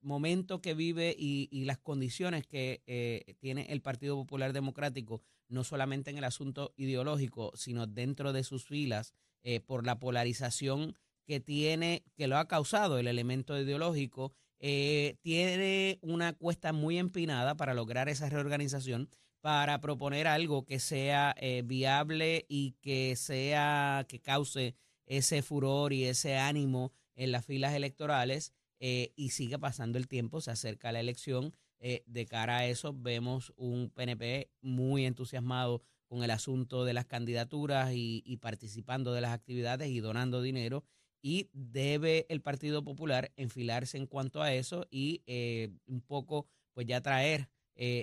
momento 0.01 0.62
que 0.62 0.74
vive 0.74 1.15
y, 1.18 1.48
las 1.65 1.77
condiciones 1.77 2.46
que 2.46 2.82
eh, 2.88 3.36
tiene 3.39 3.68
el 3.70 3.82
Partido 3.82 4.15
Popular 4.15 4.53
Democrático, 4.53 5.22
no 5.48 5.63
solamente 5.63 6.10
en 6.10 6.18
el 6.18 6.24
asunto 6.24 6.74
ideológico, 6.77 7.51
sino 7.56 7.88
dentro 7.88 8.34
de 8.34 8.44
sus 8.44 8.65
filas, 8.65 9.13
eh, 9.44 9.60
por 9.60 9.86
la 9.86 10.00
polarización 10.00 10.96
que 11.25 11.39
tiene, 11.39 12.03
que 12.15 12.27
lo 12.27 12.38
ha 12.38 12.48
causado 12.48 12.98
el 12.98 13.08
elemento 13.08 13.60
ideológico, 13.60 14.34
eh, 14.60 15.18
tiene 15.22 16.00
una 16.01 16.34
cuesta 16.34 16.74
muy 16.74 16.98
empinada 16.98 17.56
para 17.56 17.74
lograr 17.74 18.10
esa 18.10 18.29
reorganización, 18.29 19.10
para 19.41 19.79
proponer 19.79 20.27
algo 20.27 20.65
que 20.65 20.79
sea 20.79 21.34
viable 21.63 22.46
y 22.50 22.74
que 22.82 23.15
sea, 23.15 24.06
que 24.10 24.20
cause 24.20 24.75
ese 25.06 25.41
furor 25.41 25.94
y 25.94 26.03
ese 26.03 26.38
ánimo 26.38 26.91
en 27.15 27.32
las 27.32 27.46
filas 27.46 27.74
electorales 27.74 28.53
eh, 28.79 29.13
y 29.15 29.29
sigue 29.29 29.59
pasando 29.59 29.98
el 29.98 30.07
tiempo, 30.07 30.41
se 30.41 30.51
acerca 30.51 30.91
la 30.91 31.00
elección. 31.00 31.53
eh, 31.81 32.03
de 32.07 32.25
cara 32.25 32.57
a 32.57 32.65
eso, 32.65 32.93
vemos 32.93 33.53
un 33.55 33.89
PNP 33.89 34.51
muy 34.62 35.05
entusiasmado 35.05 35.81
con 36.07 36.24
el 36.24 36.31
asunto 36.31 36.83
de 36.83 36.93
las 36.93 37.05
candidaturas 37.05 37.91
y, 37.93 38.38
participando 38.41 39.13
de 39.13 39.21
las 39.21 39.31
actividades 39.31 39.89
y 39.89 40.00
donando 40.01 40.41
dinero. 40.41 40.83
Y 41.21 41.50
debe 41.53 42.25
el 42.29 42.41
Partido 42.41 42.83
Popular 42.83 43.31
enfilarse 43.38 43.98
en 43.98 44.07
cuanto 44.07 44.41
a 44.41 44.53
eso 44.53 44.88
y 44.91 45.24
eh, 45.27 45.69
un 45.86 46.01
poco, 46.01 46.48
pues 46.74 46.88
ya 46.88 47.01
traer 47.01 47.50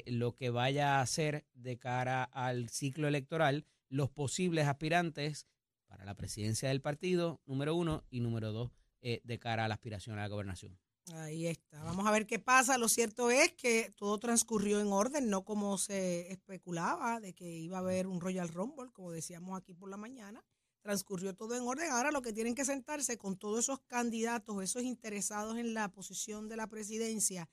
lo 0.07 0.35
que 0.37 0.49
vaya 0.49 0.97
a 0.97 1.03
hacer 1.03 1.45
de 1.53 1.77
cara 1.77 2.25
al 2.25 2.71
ciclo 2.71 3.09
electoral, 3.09 3.67
los 3.91 4.09
posibles 4.09 4.67
aspirantes 4.67 5.47
para 5.87 6.07
la 6.07 6.15
presidencia 6.15 6.71
del 6.71 6.81
partido, 6.81 7.43
número 7.45 7.75
uno, 7.75 8.05
y 8.11 8.21
número 8.21 8.53
dos, 8.53 8.71
eh, 9.09 9.21
de 9.23 9.39
cara 9.39 9.65
a 9.65 9.69
la 9.69 9.75
aspiración 9.75 10.19
a 10.19 10.23
la 10.23 10.29
gobernación. 10.29 10.77
Ahí 11.15 11.47
está. 11.47 11.81
Vamos 11.85 12.09
a 12.09 12.11
ver 12.11 12.27
qué 12.27 12.41
pasa. 12.41 12.77
Lo 12.77 12.89
cierto 12.89 13.31
es 13.31 13.53
que 13.53 13.95
todo 13.95 14.19
transcurrió 14.19 14.81
en 14.81 14.89
orden, 14.89 15.31
no 15.31 15.45
como 15.45 15.79
se 15.79 16.33
especulaba 16.33 17.21
de 17.21 17.33
que 17.33 17.49
iba 17.49 17.77
a 17.77 17.83
haber 17.83 18.09
un 18.09 18.21
Royal 18.21 18.49
Rumble, 18.49 18.91
como 18.93 19.13
decíamos 19.13 19.57
aquí 19.57 19.75
por 19.75 19.89
la 19.89 19.97
mañana. 19.97 20.45
Transcurrió 20.83 21.37
todo 21.37 21.55
en 21.55 21.63
orden. 21.63 21.89
Ahora 21.93 22.11
lo 22.11 22.21
que 22.21 22.33
tienen 22.33 22.57
que 22.57 22.65
sentarse 22.65 23.17
con 23.17 23.37
todos 23.37 23.61
esos 23.61 23.79
candidatos, 23.87 24.61
esos 24.61 24.83
interesados 24.83 25.57
en 25.57 25.73
la 25.73 25.93
posición 25.93 26.49
de 26.49 26.57
la 26.57 26.67
presidencia 26.67 27.49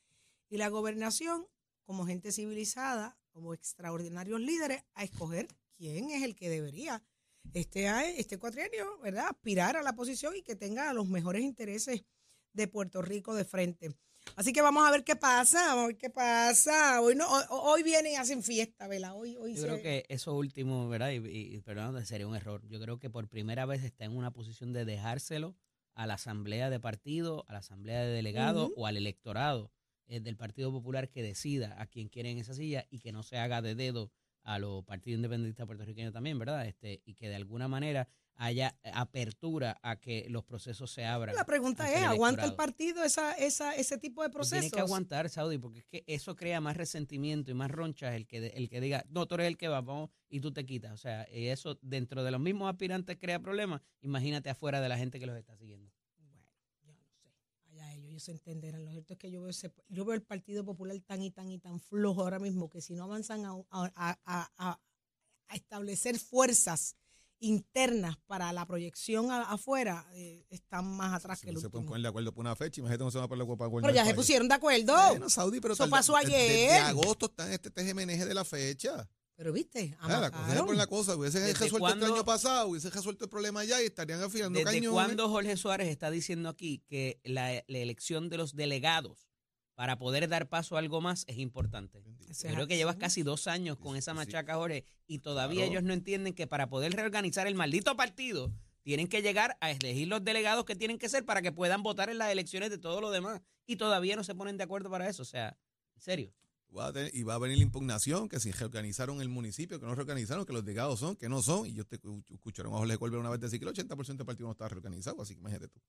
y 0.50 0.58
la 0.58 0.70
gobernación, 0.70 1.46
como 1.84 2.08
gente 2.08 2.32
civilizada, 2.32 3.16
como 3.30 3.54
extraordinarios 3.54 4.42
líderes, 4.42 4.84
a 4.96 5.04
escoger 5.04 5.48
quién 5.78 6.10
es 6.10 6.24
el 6.24 6.36
que 6.36 6.50
debería 6.50 7.04
este, 7.54 7.88
este 8.20 8.38
cuatrienio, 8.38 9.00
¿verdad? 9.02 9.28
Aspirar 9.30 9.76
a 9.78 9.84
la 9.84 9.94
posición 9.94 10.36
y 10.36 10.42
que 10.42 10.56
tenga 10.56 10.94
los 10.94 11.08
mejores 11.08 11.44
intereses 11.44 12.04
de 12.54 12.68
Puerto 12.68 13.02
Rico 13.02 13.36
de 13.36 13.46
frente. 13.46 13.92
Así 14.38 14.54
que 14.54 14.62
vamos 14.62 14.88
a 14.88 14.92
ver 14.92 15.04
qué 15.04 15.16
pasa, 15.18 15.60
vamos 15.68 15.84
a 15.84 15.88
ver 15.88 15.98
qué 15.98 16.10
pasa. 16.10 17.02
Hoy 17.02 17.14
no, 17.16 17.28
hoy, 17.30 17.44
hoy 17.50 17.84
vienen 17.84 18.14
y 18.14 18.16
hacen 18.16 18.42
fiesta, 18.42 18.88
¿verdad? 18.88 19.16
Hoy, 19.18 19.36
hoy 19.36 19.54
Yo 19.56 19.62
se- 19.62 19.68
creo 19.68 19.82
que 19.82 20.06
eso 20.08 20.34
último, 20.36 20.88
¿verdad? 20.88 21.12
Y, 21.12 21.18
y- 21.56 21.60
perdón, 21.62 22.06
sería 22.06 22.26
un 22.28 22.36
error. 22.36 22.66
Yo 22.70 22.80
creo 22.80 23.00
que 23.00 23.10
por 23.10 23.28
primera 23.28 23.66
vez 23.66 23.84
está 23.84 24.06
en 24.06 24.16
una 24.16 24.32
posición 24.32 24.72
de 24.72 24.86
dejárselo 24.86 25.56
a 25.94 26.08
la 26.08 26.14
asamblea 26.14 26.70
de 26.70 26.80
partido, 26.80 27.44
a 27.50 27.54
la 27.54 27.60
asamblea 27.60 28.02
de 28.02 28.12
delegados 28.14 28.72
o 28.78 28.88
al 28.88 28.96
electorado 28.98 29.72
eh, 30.08 30.22
del 30.22 30.38
Partido 30.38 30.72
Popular 30.72 31.10
que 31.10 31.22
decida 31.22 31.76
a 31.82 31.86
quién 31.88 32.08
quiere 32.08 32.32
en 32.32 32.38
esa 32.38 32.54
silla 32.54 32.88
y 32.90 33.00
que 33.00 33.12
no 33.12 33.24
se 33.24 33.38
haga 33.38 33.62
de 33.62 33.76
dedo 33.76 34.10
a 34.44 34.60
los 34.60 34.84
partidos 34.84 35.18
independentistas 35.18 35.66
puertorriqueños 35.66 36.14
también, 36.14 36.38
¿verdad? 36.38 36.66
Este, 36.68 37.02
y 37.06 37.14
que 37.16 37.30
de 37.30 37.36
alguna 37.36 37.68
manera 37.68 38.08
haya 38.36 38.76
apertura 38.94 39.80
a 39.84 40.00
que 40.00 40.26
los 40.30 40.44
procesos 40.44 40.92
se 40.92 41.06
abran. 41.06 41.36
La 41.36 41.46
pregunta 41.46 41.90
es, 41.92 42.00
el 42.00 42.06
¿aguanta 42.06 42.44
el 42.46 42.56
partido 42.56 43.04
esa, 43.04 43.34
esa, 43.34 43.76
ese 43.76 43.98
tipo 43.98 44.24
de 44.24 44.30
Pues 44.30 44.50
Tiene 44.50 44.62
procesos? 44.62 44.76
que 44.76 44.82
aguantar, 44.82 45.30
Saudi, 45.30 45.58
porque 45.58 45.80
es 45.80 45.86
que 45.86 46.04
eso 46.08 46.36
crea 46.36 46.60
más 46.60 46.76
resentimiento 46.76 47.52
y 47.52 47.54
más 47.54 47.70
ronchas 47.70 48.16
el 48.16 48.28
que, 48.28 48.48
el 48.48 48.70
que 48.70 48.82
diga, 48.82 49.06
no, 49.10 49.28
tú 49.28 49.36
eres 49.36 49.48
el 49.48 49.58
que 49.58 49.68
va, 49.68 49.82
vamos, 49.82 50.10
y 50.30 50.40
tú 50.40 50.52
te 50.52 50.66
quitas. 50.66 50.92
O 50.94 50.98
sea, 50.98 51.28
y 51.32 51.48
eso 51.48 51.78
dentro 51.82 52.24
de 52.24 52.32
los 52.32 52.42
mismos 52.42 52.70
aspirantes 52.70 53.18
crea 53.20 53.40
problemas. 53.40 53.82
Imagínate 54.02 54.50
afuera 54.50 54.82
de 54.82 54.90
la 54.90 54.98
gente 54.98 55.20
que 55.20 55.26
los 55.26 55.38
está 55.38 55.56
siguiendo. 55.56 55.92
Bueno, 56.18 56.42
yo 56.84 56.94
no 56.94 57.06
sé. 57.06 57.32
Allá 57.72 57.94
ellos, 58.14 58.24
se 58.24 58.32
entenderán. 58.32 58.86
Lo 58.86 58.92
cierto 58.92 59.14
es 59.14 59.20
que 59.20 59.32
yo 59.32 59.42
veo, 59.42 59.50
ese- 59.50 59.74
yo 59.90 60.06
veo 60.06 60.16
el 60.16 60.22
Partido 60.24 60.64
Popular 60.64 60.98
tan 61.06 61.22
y 61.22 61.32
tan 61.32 61.50
y 61.50 61.60
tan 61.60 61.80
flojo 61.80 62.22
ahora 62.22 62.40
mismo 62.40 62.70
que 62.70 62.82
si 62.82 62.94
no 62.96 63.04
avanzan 63.04 63.46
a, 63.46 63.52
a- 63.72 63.92
a- 64.26 64.52
a- 64.58 64.80
a 65.48 65.56
establecer 65.56 66.18
fuerzas 66.20 66.96
internas 67.40 68.16
para 68.26 68.54
la 68.54 68.66
proyección 68.66 69.30
afuera, 69.30 70.08
eh, 70.14 70.46
están 70.50 70.86
más 70.86 71.14
atrás 71.14 71.42
que 71.42 71.50
el 71.50 71.56
no 71.56 71.60
se 71.60 71.70
pueden 71.70 71.82
último. 71.84 71.92
poner 71.92 72.02
de 72.04 72.08
acuerdo 72.08 72.32
por 72.34 72.42
una 72.42 72.56
fecha, 72.56 72.80
imagínate 72.80 73.04
no 73.04 73.12
se 73.12 73.18
van 73.18 73.26
a 73.26 73.28
poner 73.28 73.40
de 73.40 73.44
acuerdo 73.54 73.58
para 73.72 73.82
Pero 73.82 73.94
ya 73.94 74.06
se 74.06 74.14
pusieron 74.16 74.48
de 74.48 74.54
acuerdo. 74.56 74.94
Bueno, 75.10 75.30
Saudi, 75.30 75.60
pero 75.60 75.74
Eso 75.74 75.84
tarda- 75.84 75.98
pasó 75.98 76.14
de- 76.14 76.26
Desde 76.26 76.70
ayer. 76.70 76.82
agosto 76.84 77.26
están 77.26 77.52
este 77.52 77.70
TGMNG 77.70 78.26
de 78.26 78.34
la 78.34 78.46
fecha. 78.46 79.10
Pero 79.44 79.52
viste, 79.54 79.90
la 79.90 79.98
cosa 79.98 80.14
es 80.14 80.32
amacaron. 80.32 80.66
por 80.68 80.76
la 80.78 80.88
cosa. 80.88 81.16
Hubiesen 81.18 81.42
¿Desde 81.42 81.54
resuelto 81.66 81.80
cuándo- 81.80 82.06
el 82.06 82.14
año 82.14 82.24
pasado, 82.24 82.68
hubiesen 82.70 82.92
resuelto 82.92 83.26
el 83.26 83.30
problema 83.30 83.66
ya 83.66 83.82
y 83.82 83.88
estarían 83.88 84.22
afilando 84.24 84.58
¿Desde 84.58 84.72
cañones. 84.72 84.90
cuándo 84.92 85.28
Jorge 85.30 85.58
Suárez 85.58 85.90
está 85.90 86.10
diciendo 86.10 86.48
aquí 86.48 86.82
que 86.88 87.20
la, 87.26 87.52
la 87.68 87.78
elección 87.78 88.30
de 88.30 88.38
los 88.38 88.56
delegados 88.56 89.28
para 89.76 89.98
poder 89.98 90.30
dar 90.30 90.48
paso 90.48 90.78
a 90.78 90.80
algo 90.80 91.02
más 91.02 91.26
es 91.28 91.38
importante? 91.40 92.02
Yo 92.06 92.54
creo 92.54 92.68
que 92.68 92.78
llevas 92.78 92.96
casi 92.96 93.22
dos 93.22 93.48
años 93.48 93.78
con 93.78 93.98
esa 93.98 94.14
machaca, 94.14 94.56
Jorge, 94.56 94.86
y 95.08 95.20
todavía 95.20 95.60
Claro. 95.64 95.72
ellos 95.72 95.84
no 95.84 95.92
entienden 95.94 96.34
que 96.34 96.48
para 96.48 96.70
poder 96.70 96.94
reorganizar 96.94 97.46
el 97.46 97.56
maldito 97.56 97.98
partido 97.98 98.50
tienen 98.82 99.08
que 99.10 99.22
llegar 99.22 99.58
a 99.60 99.72
elegir 99.72 100.08
los 100.08 100.24
delegados 100.24 100.64
que 100.64 100.76
tienen 100.78 100.98
que 101.00 101.10
ser 101.10 101.26
para 101.26 101.42
que 101.42 101.52
puedan 101.52 101.84
votar 101.84 102.10
en 102.10 102.18
las 102.18 102.32
elecciones 102.32 102.70
de 102.70 102.78
todo 102.78 103.02
lo 103.02 103.12
demás. 103.12 103.42
Y 103.66 103.76
todavía 103.76 104.16
no 104.16 104.24
se 104.24 104.36
ponen 104.36 104.56
de 104.58 104.64
acuerdo 104.64 104.90
para 104.90 105.10
eso. 105.10 105.22
O 105.22 105.26
sea, 105.26 105.58
en 105.96 106.02
serio. 106.02 106.34
Va 106.76 106.88
a 106.88 106.94
tener- 106.94 107.12
y 107.14 107.22
va 107.24 107.36
a 107.36 107.38
venir 107.38 107.58
la 107.58 107.64
impugnación, 107.64 108.28
que 108.28 108.40
si 108.40 108.52
reorganizaron 108.52 109.22
el 109.22 109.30
municipio, 109.30 109.80
que 109.80 109.86
no 109.86 109.94
reorganizaron, 109.94 110.44
que 110.46 110.54
los 110.54 110.64
delegados 110.66 111.00
son, 111.00 111.16
que 111.16 111.30
no 111.30 111.42
son. 111.44 111.68
Y 111.68 111.74
yo 111.74 111.86
te 111.86 112.02
escu- 112.02 112.24
escucharon 112.34 112.74
a 112.74 112.78
Jorge 112.78 112.98
Colbert 112.98 113.20
una 113.20 113.30
vez 113.30 113.40
decir 113.40 113.60
que 113.60 113.66
el 113.66 113.70
80% 113.76 114.18
del 114.18 114.26
partido 114.26 114.48
no 114.48 114.54
está 114.54 114.68
reorganizado, 114.68 115.22
así 115.22 115.36
que 115.36 115.40
imagínate 115.42 115.68
tú. 115.68 115.80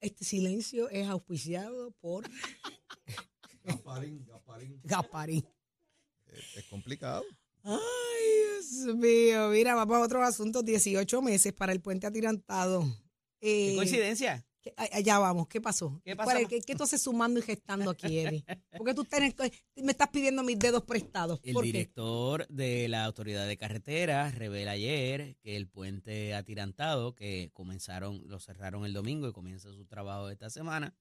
Este 0.00 0.24
silencio 0.24 0.88
es 0.90 1.08
auspiciado 1.08 1.90
por 2.00 2.24
Gasparín, 3.64 4.24
Gasparín. 4.26 4.80
Gasparín. 4.84 5.48
Es, 6.26 6.56
es 6.56 6.64
complicado. 6.66 7.24
Ay, 7.64 7.78
Dios 8.70 8.96
mío. 8.96 9.48
Mira, 9.50 9.74
vamos 9.74 9.96
a 9.96 10.00
otro 10.04 10.22
asunto. 10.22 10.62
18 10.62 11.20
meses 11.20 11.52
para 11.52 11.72
el 11.72 11.80
puente 11.80 12.06
atirantado. 12.06 12.84
¿Qué 13.40 13.72
Eh, 13.72 13.76
coincidencia? 13.76 14.46
Allá 14.76 15.18
vamos, 15.18 15.48
¿qué 15.48 15.60
pasó? 15.60 16.00
¿Qué 16.04 16.14
¿Cuál 16.16 16.26
pasó? 16.36 16.48
¿Qué, 16.48 16.60
qué 16.60 16.74
tú 16.74 16.84
haces 16.84 17.02
sumando 17.02 17.38
y 17.40 17.42
gestando 17.42 17.90
aquí, 17.90 18.18
Eddie? 18.18 18.44
Porque 18.76 18.94
tú 18.94 19.04
tenés- 19.04 19.34
me 19.76 19.92
estás 19.92 20.08
pidiendo 20.08 20.42
mis 20.42 20.58
dedos 20.58 20.82
prestados. 20.84 21.40
El 21.42 21.54
¿Por 21.54 21.64
qué? 21.64 21.72
director 21.72 22.46
de 22.48 22.88
la 22.88 23.04
Autoridad 23.04 23.46
de 23.46 23.56
Carreteras 23.56 24.34
revela 24.34 24.72
ayer 24.72 25.36
que 25.40 25.56
el 25.56 25.68
puente 25.68 26.34
atirantado, 26.34 27.14
que 27.14 27.50
comenzaron, 27.52 28.22
lo 28.26 28.38
cerraron 28.40 28.84
el 28.84 28.92
domingo 28.92 29.28
y 29.28 29.32
comienza 29.32 29.72
su 29.72 29.86
trabajo 29.86 30.28
esta 30.30 30.50
semana, 30.50 30.94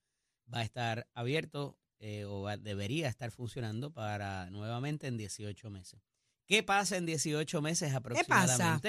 va 0.53 0.59
a 0.59 0.63
estar 0.63 1.07
abierto 1.13 1.77
eh, 1.99 2.25
o 2.25 2.41
va- 2.43 2.57
debería 2.57 3.07
estar 3.09 3.31
funcionando 3.31 3.91
para 3.91 4.49
nuevamente 4.51 5.07
en 5.07 5.17
18 5.17 5.69
meses. 5.69 5.99
¿Qué 6.45 6.63
pasa 6.63 6.95
en 6.95 7.05
18 7.05 7.61
meses 7.61 7.91
pasa? 8.23 8.79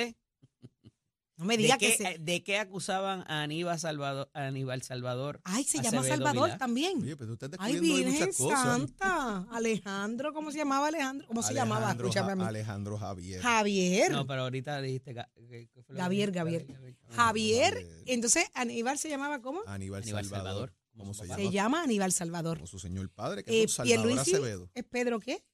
No 1.38 1.44
me 1.44 1.56
¿De 1.56 1.62
digas 1.62 1.78
qué, 1.78 1.90
que 1.92 1.96
se... 1.96 2.04
eh, 2.14 2.18
¿De 2.18 2.42
qué 2.42 2.58
acusaban 2.58 3.20
a 3.28 3.42
Aníbal 3.42 3.78
Salvador? 3.78 4.28
a 4.34 4.46
Aníbal 4.48 4.82
Salvador? 4.82 5.40
Ay, 5.44 5.62
se 5.64 5.78
llama 5.80 6.00
Acevedo 6.00 6.24
Salvador 6.24 6.58
también. 6.58 7.00
Oye, 7.00 7.16
pero 7.16 7.36
Ay, 7.58 7.78
Virgen 7.78 8.12
muchas 8.12 8.36
cosas. 8.36 8.62
Santa. 8.62 9.46
Alejandro, 9.52 10.32
¿cómo 10.34 10.50
se 10.50 10.58
llamaba 10.58 10.88
Alejandro? 10.88 11.28
¿Cómo 11.28 11.42
se 11.44 11.54
llamaba? 11.54 11.76
Alejandro 11.90 12.08
Escúchame 12.08 12.32
a 12.32 12.36
mí. 12.36 12.42
Ja- 12.42 12.48
Alejandro 12.48 12.98
Javier. 12.98 13.40
Javier. 13.40 14.10
No, 14.12 14.26
pero 14.26 14.42
ahorita 14.42 14.80
dijiste... 14.82 15.14
Ga- 15.14 15.28
¿qué- 15.34 15.68
qué 15.72 15.82
fue 15.84 15.94
lo 15.94 15.98
que 15.98 16.02
Gavier, 16.02 16.32
dijiste? 16.32 16.38
Gavier. 16.72 16.96
Ah, 17.08 17.12
Javier. 17.14 17.74
Javier. 17.74 18.02
Entonces, 18.06 18.44
Aníbal 18.54 18.98
se 18.98 19.08
llamaba 19.08 19.40
¿cómo? 19.40 19.62
Aníbal, 19.66 20.02
Aníbal 20.02 20.24
Salvador. 20.24 20.70
Salvador, 20.70 20.74
¿Cómo 20.98 21.14
se 21.14 21.22
llama? 21.28 21.36
Se 21.36 21.50
llama 21.52 21.82
Aníbal 21.84 22.12
Salvador. 22.12 22.56
Como 22.58 22.66
su 22.66 22.80
señor 22.80 23.08
padre, 23.10 23.44
que 23.44 23.52
Eh, 23.52 23.62
es 23.62 23.76
don 23.76 23.86
Salvador 23.86 24.04
Pierluisi 24.06 24.34
Acevedo. 24.34 24.70
¿Es 24.74 24.82
Pedro 24.84 25.20
qué? 25.20 25.44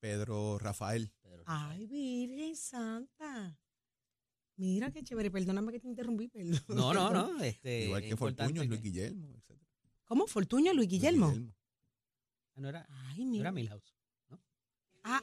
Pedro 0.00 0.58
Rafael. 0.58 1.10
Pedro 1.22 1.44
Ay, 1.46 1.86
Virgen 1.86 2.54
Santa. 2.56 3.56
Mira 4.60 4.90
qué 4.90 5.02
chévere. 5.02 5.30
Perdóname 5.30 5.72
que 5.72 5.80
te 5.80 5.88
interrumpí. 5.88 6.28
perdón. 6.28 6.60
No, 6.68 6.92
no, 6.92 7.10
no. 7.10 7.42
Este, 7.44 7.84
Igual 7.86 8.02
que 8.02 8.16
Fortuño, 8.16 8.62
Luis 8.64 8.82
Guillermo, 8.82 9.28
etc. 9.34 9.58
¿Cómo? 10.04 10.26
¿Fortuño 10.26 10.74
Luis 10.74 10.88
Guillermo? 10.88 11.32
Ah, 11.34 11.52
No 12.56 12.68
era, 12.68 12.86
Ay, 12.90 13.24
no 13.24 13.40
era 13.40 13.52
mira. 13.52 13.52
Milhouse. 13.52 13.94
Ah, 15.02 15.22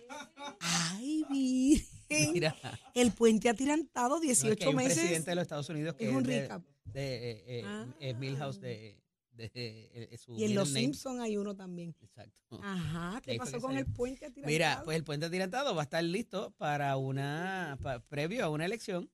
ay, 0.60 1.24
Virgen. 1.30 2.34
Mira, 2.34 2.56
El 2.96 3.12
puente 3.12 3.48
atirantado, 3.48 4.16
no, 4.20 4.24
es 4.24 4.42
que 4.42 4.48
18 4.48 4.64
hay 4.64 4.70
un 4.70 4.76
meses. 4.76 4.98
presidente 4.98 5.30
de 5.32 5.36
los 5.36 5.42
Estados 5.44 5.70
Unidos 5.70 5.94
que 5.96 6.06
es 6.06 6.10
es, 6.10 6.16
un 6.18 6.24
de, 6.24 6.42
recap. 6.42 6.64
de, 6.86 7.16
eh, 7.32 7.44
eh, 7.60 7.62
Ah. 7.64 7.86
es 8.00 8.18
Milhouse 8.18 8.60
de, 8.60 9.00
de, 9.34 9.46
eh, 9.54 10.08
eh, 10.12 10.18
su 10.18 10.34
Y 10.36 10.46
en 10.46 10.56
Los. 10.56 10.70
Simpsons 10.74 11.20
hay 11.20 11.38
uno 11.38 11.56
también. 11.56 11.96
Exacto. 12.02 12.60
Ajá, 12.64 13.22
¿qué 13.24 13.36
pasó 13.38 13.60
con 13.60 13.74
salió. 13.74 13.80
el 13.86 13.94
puente 13.94 14.26
atirantado? 14.26 14.52
Mira, 14.52 14.82
pues 14.84 14.98
el 14.98 15.04
puente 15.04 15.28
atirantado 15.28 15.76
va 15.76 15.82
a 15.82 15.84
estar 15.84 16.04
listo 16.04 16.50
para 16.58 16.98
una, 16.98 17.78
previo 18.10 18.46
a 18.46 18.50
una 18.50 18.66
elección. 18.66 19.12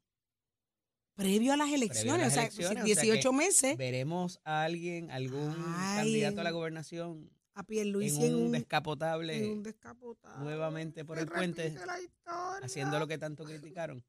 Previo 1.16 1.54
a 1.54 1.58
las 1.58 1.72
elecciones, 1.72 2.20
las 2.20 2.32
o 2.32 2.34
sea, 2.34 2.44
elecciones, 2.44 2.72
o 2.72 2.76
sea 2.76 2.84
18 3.04 3.30
que 3.30 3.36
meses, 3.36 3.78
Veremos 3.78 4.40
a 4.44 4.64
alguien, 4.64 5.12
algún 5.12 5.56
Ay. 5.78 5.98
candidato 6.04 6.42
a 6.42 6.44
la 6.44 6.52
gobernación 6.52 7.30
a 7.56 7.64
Pierluisi 7.64 8.26
en 8.26 8.34
en 8.34 8.36
un 8.36 8.52
descapotable 8.52 9.38
en 9.38 9.52
un 9.52 9.64
descapotable. 9.64 10.44
nuevamente 10.44 11.06
por 11.06 11.20
el 11.20 11.28
puente, 11.28 11.64
repite 11.70 11.86
la 11.86 12.00
historia. 12.02 12.66
haciendo 12.66 13.00
lo 13.00 13.08
que 13.08 13.18
tanto 13.18 13.44
criticaron. 13.44 14.04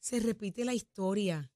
Se 0.00 0.20
repite 0.20 0.64
la 0.64 0.74
historia. 0.74 1.50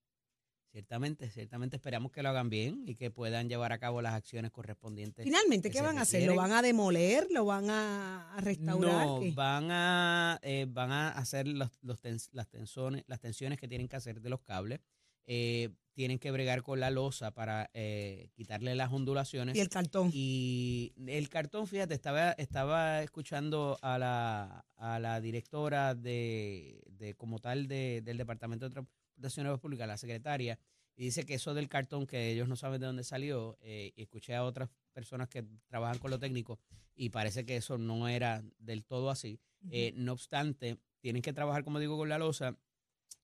Ciertamente, 0.72 1.30
ciertamente 1.30 1.76
esperamos 1.76 2.10
que 2.12 2.22
lo 2.22 2.30
hagan 2.30 2.48
bien 2.48 2.84
y 2.86 2.94
que 2.94 3.10
puedan 3.10 3.46
llevar 3.48 3.72
a 3.72 3.78
cabo 3.78 4.00
las 4.00 4.14
acciones 4.14 4.50
correspondientes. 4.50 5.22
Finalmente, 5.22 5.70
¿qué 5.70 5.82
van 5.82 5.98
a 5.98 6.02
hacer? 6.02 6.24
¿Lo 6.26 6.34
van 6.34 6.50
a 6.52 6.62
demoler? 6.62 7.26
¿Lo 7.30 7.44
van 7.44 7.68
a, 7.68 8.34
restaurar? 8.40 9.06
No, 9.06 9.20
¿Qué? 9.20 9.32
van 9.32 9.68
a, 9.70 10.38
eh, 10.42 10.66
van 10.68 10.90
a 10.90 11.10
hacer 11.10 11.46
los, 11.46 11.68
los 11.82 12.02
tens- 12.02 12.30
las, 12.32 12.48
tensiones, 12.48 13.04
las 13.06 13.20
tensiones 13.20 13.58
que 13.58 13.68
tienen 13.68 13.86
que 13.86 13.96
hacer 13.96 14.22
de 14.22 14.30
los 14.30 14.40
cables. 14.40 14.80
Eh, 15.26 15.68
tienen 15.92 16.18
que 16.18 16.30
bregar 16.30 16.62
con 16.62 16.80
la 16.80 16.88
losa 16.90 17.32
para 17.32 17.68
eh, 17.74 18.30
quitarle 18.32 18.74
las 18.74 18.90
ondulaciones. 18.90 19.54
Y 19.56 19.60
el 19.60 19.68
cartón. 19.68 20.08
Y 20.10 20.94
el 21.06 21.28
cartón, 21.28 21.66
fíjate, 21.66 21.92
estaba, 21.92 22.32
estaba 22.32 23.02
escuchando 23.02 23.78
a 23.82 23.98
la, 23.98 24.64
a 24.76 24.98
la 24.98 25.20
directora 25.20 25.94
de, 25.94 26.82
de 26.92 27.12
como 27.14 27.40
tal 27.40 27.68
de- 27.68 28.00
del 28.02 28.16
Departamento 28.16 28.70
de 28.70 28.74
Transportación 29.20 29.58
Pública, 29.60 29.86
la 29.86 29.96
secretaria, 29.96 30.58
y 30.94 31.04
dice 31.04 31.24
que 31.24 31.34
eso 31.34 31.54
del 31.54 31.68
cartón, 31.68 32.06
que 32.06 32.30
ellos 32.30 32.48
no 32.48 32.56
saben 32.56 32.80
de 32.80 32.86
dónde 32.86 33.04
salió, 33.04 33.56
eh, 33.60 33.92
y 33.96 34.02
escuché 34.02 34.34
a 34.34 34.44
otras 34.44 34.68
personas 34.92 35.28
que 35.28 35.44
trabajan 35.66 35.98
con 35.98 36.10
lo 36.10 36.18
técnico, 36.18 36.58
y 36.94 37.10
parece 37.10 37.44
que 37.44 37.56
eso 37.56 37.78
no 37.78 38.08
era 38.08 38.42
del 38.58 38.84
todo 38.84 39.10
así. 39.10 39.40
Eh, 39.70 39.92
no 39.94 40.12
obstante, 40.12 40.78
tienen 41.00 41.22
que 41.22 41.32
trabajar, 41.32 41.62
como 41.62 41.78
digo, 41.78 41.96
con 41.96 42.08
la 42.08 42.18
losa 42.18 42.56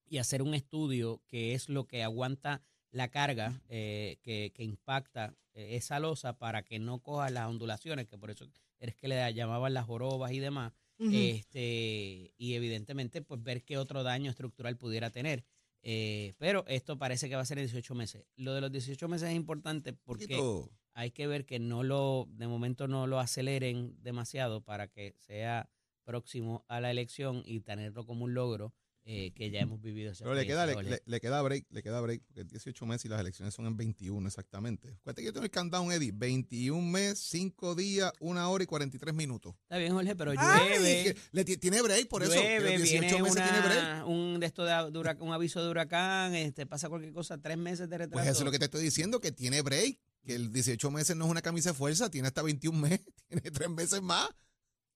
y 0.06 0.18
hacer 0.18 0.40
un 0.40 0.54
estudio 0.54 1.20
que 1.26 1.54
es 1.54 1.68
lo 1.68 1.86
que 1.86 2.02
aguanta 2.02 2.62
la 2.90 3.08
carga 3.08 3.60
eh, 3.68 4.18
que, 4.22 4.52
que 4.54 4.62
impacta 4.62 5.34
esa 5.52 5.98
losa 5.98 6.38
para 6.38 6.62
que 6.62 6.78
no 6.78 7.00
coja 7.00 7.28
las 7.30 7.48
ondulaciones, 7.48 8.06
que 8.06 8.16
por 8.16 8.30
eso 8.30 8.46
es 8.78 8.94
que 8.94 9.08
le 9.08 9.34
llamaban 9.34 9.74
las 9.74 9.86
jorobas 9.86 10.32
y 10.32 10.38
demás. 10.38 10.72
Este 10.98 12.32
Y 12.36 12.54
evidentemente, 12.54 13.22
pues 13.22 13.42
ver 13.42 13.62
qué 13.62 13.78
otro 13.78 14.02
daño 14.02 14.30
estructural 14.30 14.76
pudiera 14.76 15.10
tener. 15.10 15.44
Eh, 15.82 16.34
pero 16.38 16.64
esto 16.66 16.98
parece 16.98 17.28
que 17.28 17.36
va 17.36 17.42
a 17.42 17.46
ser 17.46 17.58
en 17.58 17.64
18 17.66 17.94
meses. 17.94 18.24
Lo 18.36 18.52
de 18.54 18.60
los 18.60 18.72
18 18.72 19.08
meses 19.08 19.30
es 19.30 19.36
importante 19.36 19.92
porque 19.92 20.26
poquito- 20.26 20.70
hay 20.94 21.10
que 21.12 21.26
ver 21.26 21.46
que 21.46 21.58
no 21.60 21.82
lo, 21.84 22.26
de 22.30 22.48
momento 22.48 22.88
no 22.88 23.06
lo 23.06 23.20
aceleren 23.20 23.96
demasiado 24.02 24.60
para 24.62 24.88
que 24.88 25.14
sea 25.18 25.70
próximo 26.04 26.64
a 26.68 26.80
la 26.80 26.90
elección 26.90 27.42
y 27.44 27.60
tenerlo 27.60 28.04
como 28.06 28.24
un 28.24 28.34
logro 28.34 28.74
eh, 29.04 29.32
que 29.34 29.50
ya 29.50 29.60
hemos 29.60 29.80
vivido. 29.80 30.12
esa 30.12 30.24
Pero 30.24 30.34
le 30.34 30.46
queda, 30.46 30.66
le, 30.66 30.82
le- 30.82 31.02
le 31.04 31.20
queda 31.20 31.40
break, 31.42 31.66
le 31.70 31.82
queda 31.82 32.00
break, 32.00 32.22
porque 32.26 32.40
es 32.42 32.48
18 32.48 32.86
meses 32.86 33.06
y 33.06 33.08
las 33.08 33.20
elecciones 33.20 33.54
son 33.54 33.66
en 33.66 33.76
21 33.76 34.26
exactamente. 34.28 34.98
Cuéntate 35.02 35.22
que 35.22 35.26
yo 35.26 35.32
tengo 35.32 35.44
el 35.44 35.50
countdown, 35.50 35.90
Eddie. 35.92 36.12
21 36.12 36.82
meses, 36.90 37.20
5 37.30 37.74
días, 37.74 38.12
1 38.20 38.50
hora 38.50 38.64
y 38.64 38.66
43 38.66 39.14
minutos. 39.14 39.54
Está 39.62 39.78
bien, 39.78 39.92
Jorge, 39.94 40.14
pero 40.14 40.32
llueve. 40.34 41.16
Le 41.32 41.44
ti- 41.44 41.56
tiene 41.56 41.80
break, 41.82 42.08
por 42.08 42.22
eso. 42.22 42.32
llueve, 42.34 42.60
los 42.78 42.82
18 42.82 43.00
viene 43.00 43.22
meses 43.22 43.42
tiene 43.42 43.60
break. 43.60 43.78
una, 43.78 44.06
un, 44.06 44.40
de 44.40 44.46
esto 44.46 44.64
de, 44.64 44.72
de 44.72 44.98
hurac- 44.98 45.20
un 45.20 45.32
aviso 45.32 45.62
de 45.64 45.70
huracán, 45.70 46.34
este, 46.34 46.66
pasa 46.66 46.88
cualquier 46.88 47.12
cosa, 47.12 47.38
tres 47.38 47.56
meses 47.56 47.88
de 47.88 47.96
retraso. 47.98 48.22
Pues 48.22 48.26
eso 48.30 48.40
es 48.40 48.44
lo 48.44 48.50
que 48.50 48.58
te 48.58 48.66
estoy 48.66 48.82
diciendo, 48.82 49.20
que 49.20 49.32
tiene 49.32 49.62
break. 49.62 49.98
Que 50.26 50.34
el 50.34 50.52
18 50.52 50.90
meses 50.90 51.16
no 51.16 51.24
es 51.24 51.30
una 51.30 51.40
camisa 51.40 51.70
de 51.70 51.74
fuerza, 51.74 52.10
tiene 52.10 52.28
hasta 52.28 52.42
21 52.42 52.78
meses, 52.78 53.06
tiene 53.28 53.50
3 53.50 53.70
meses 53.70 54.02
más. 54.02 54.28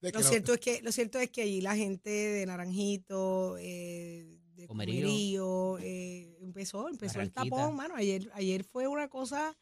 De 0.03 0.11
que 0.13 0.19
Lo 0.19 0.23
lo- 0.25 0.29
cierto, 0.29 0.53
es 0.55 0.61
que, 0.61 0.83
lo 0.83 0.93
cierto 0.93 1.19
es 1.19 1.31
que 1.31 1.43
allí 1.43 1.61
la 1.61 1.75
gente 1.77 2.11
de 2.11 2.45
Naranjito, 2.47 3.57
eh, 3.59 4.39
de 4.55 4.67
Comerío. 4.67 5.07
Comerío, 5.07 5.79
eh, 5.79 6.37
empezó, 6.41 6.89
empezó 6.89 7.21
el 7.21 7.33
tapón, 7.33 7.77
mano. 7.77 7.95
Ayer, 7.95 8.31
ayer 8.35 8.65
fue 8.65 8.87
una 8.89 9.09
cosa 9.09 9.57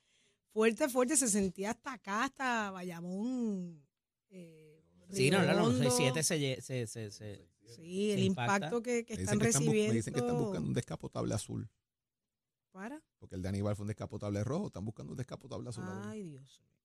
fuerte, 0.52 0.88
fuerte, 0.88 1.16
se 1.16 1.28
sentía 1.28 1.70
hasta 1.70 1.92
acá, 1.92 2.24
hasta 2.24 2.70
Bayamón. 2.70 3.86
Eh, 4.30 4.66
Sí, 5.12 5.28
no, 5.30 5.42
no, 5.44 5.54
no. 5.54 5.72
6-7 5.72 6.22
se, 6.22 6.60
se, 6.62 6.86
se, 6.86 7.10
se- 7.10 7.48
Sí, 7.66 8.10
el 8.12 8.20
impacta. 8.20 8.56
impacto 8.56 8.82
que, 8.82 9.04
que 9.04 9.14
están 9.14 9.38
recibiendo. 9.40 9.88
me 9.90 9.94
dicen 9.94 10.12
que 10.14 10.20
están 10.20 10.38
buscando 10.38 10.68
un 10.68 10.74
descapotable 10.74 11.34
azul. 11.34 11.68
¿Para? 12.72 13.02
Porque 13.18 13.34
el 13.34 13.42
de 13.42 13.48
Aníbal 13.48 13.74
fue 13.76 13.82
un 13.84 13.88
descapotable 13.88 14.42
rojo, 14.44 14.66
están 14.68 14.84
buscando 14.84 15.12
un 15.12 15.16
descapotable 15.16 15.68
azul. 15.68 15.84
ahora. 15.84 16.10
Ay, 16.10 16.22
Dios 16.24 16.60
mío. 16.60 16.79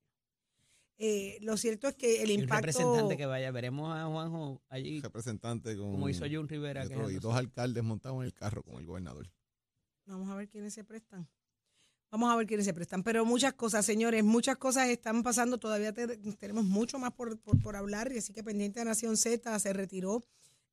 Eh, 0.98 1.38
lo 1.42 1.58
cierto 1.58 1.88
es 1.90 1.96
que 1.96 2.24
el 2.24 2.32
y 2.32 2.36
impacto. 2.36 2.68
representante 2.68 3.18
que 3.18 3.26
vaya. 3.26 3.52
Veremos 3.52 3.94
a 3.96 4.06
Juanjo 4.06 4.62
allí, 4.70 5.02
representante 5.02 5.76
con 5.76 5.92
como 5.92 6.08
hizo 6.10 6.26
Jun 6.30 6.48
Rivera. 6.48 6.84
y, 6.84 6.86
otro- 6.86 6.96
y 6.96 7.00
quejándose. 7.00 7.20
dos 7.28 7.36
alcaldes 7.36 7.84
montados 7.84 8.18
en 8.20 8.24
el 8.26 8.34
carro 8.34 8.64
con 8.64 8.76
el 8.76 8.86
gobernador. 8.86 9.30
Vamos 10.06 10.30
a 10.30 10.36
ver 10.36 10.48
quiénes 10.48 10.74
se 10.74 10.84
prestan. 10.84 11.28
Vamos 12.12 12.32
a 12.32 12.36
ver 12.38 12.48
quiénes 12.48 12.66
se 12.66 12.74
prestan. 12.74 13.04
Pero 13.04 13.26
muchas 13.26 13.54
cosas, 13.56 13.86
señores, 13.86 14.24
muchas 14.24 14.58
cosas 14.58 14.88
están 14.88 15.22
pasando. 15.24 15.58
Todavía 15.58 15.92
te- 15.92 16.16
tenemos 16.38 16.64
mucho 16.64 16.98
más 16.98 17.12
por, 17.12 17.38
por, 17.40 17.62
por 17.62 17.76
hablar. 17.76 18.12
Y 18.14 18.20
así 18.20 18.32
que 18.32 18.44
pendiente 18.44 18.80
de 18.80 18.86
Nación 18.86 19.18
Z 19.18 19.60
se 19.60 19.74
retiró 19.74 20.24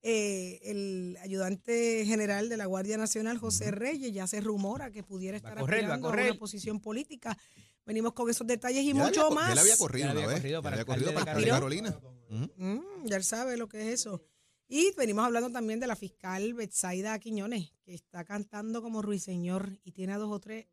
eh, 0.02 0.60
el 0.64 1.16
ayudante 1.22 2.04
general 2.06 2.48
de 2.48 2.56
la 2.58 2.66
Guardia 2.66 2.96
Nacional, 2.96 3.38
José 3.38 3.70
Reyes. 3.72 4.12
Ya 4.12 4.26
se 4.28 4.40
rumora 4.40 4.92
que 4.92 5.02
pudiera 5.02 5.38
Va 5.40 5.48
a 5.48 5.50
estar 5.52 5.60
correr, 5.64 5.84
a 5.90 5.96
una 5.96 6.34
posición 6.38 6.78
política. 6.78 7.36
Venimos 7.84 8.12
con 8.12 8.30
esos 8.30 8.46
detalles 8.46 8.82
y 8.84 8.92
Ya 8.92 8.94
mucho 8.94 9.26
había 9.26 9.34
más. 9.34 9.54
Le 9.54 9.60
había 9.60 9.76
corrido 9.76 10.06
Ya 10.06 10.12
una 10.12 10.20
había 10.20 10.28
vez. 10.28 10.36
corrido 10.40 10.58
ya 10.58 10.62
para 10.62 10.74
había 10.76 10.84
corrido 10.84 11.12
de 11.12 11.24
Carolina. 11.50 12.00
Mm, 12.28 13.06
ya 13.06 13.16
él 13.16 13.24
sabe 13.24 13.56
lo 13.56 13.68
que 13.68 13.80
es 13.82 14.00
eso. 14.00 14.22
Y 14.68 14.94
venimos 14.96 15.24
hablando 15.26 15.50
también 15.50 15.80
de 15.80 15.86
la 15.86 15.96
fiscal 15.96 16.54
Betsaida 16.54 17.18
Quiñones, 17.18 17.72
que 17.84 17.92
está 17.94 18.24
cantando 18.24 18.80
como 18.80 19.02
ruiseñor 19.02 19.78
y 19.84 19.92
tiene 19.92 20.14
a 20.14 20.18
dos 20.18 20.30
o 20.32 20.40
tres, 20.40 20.66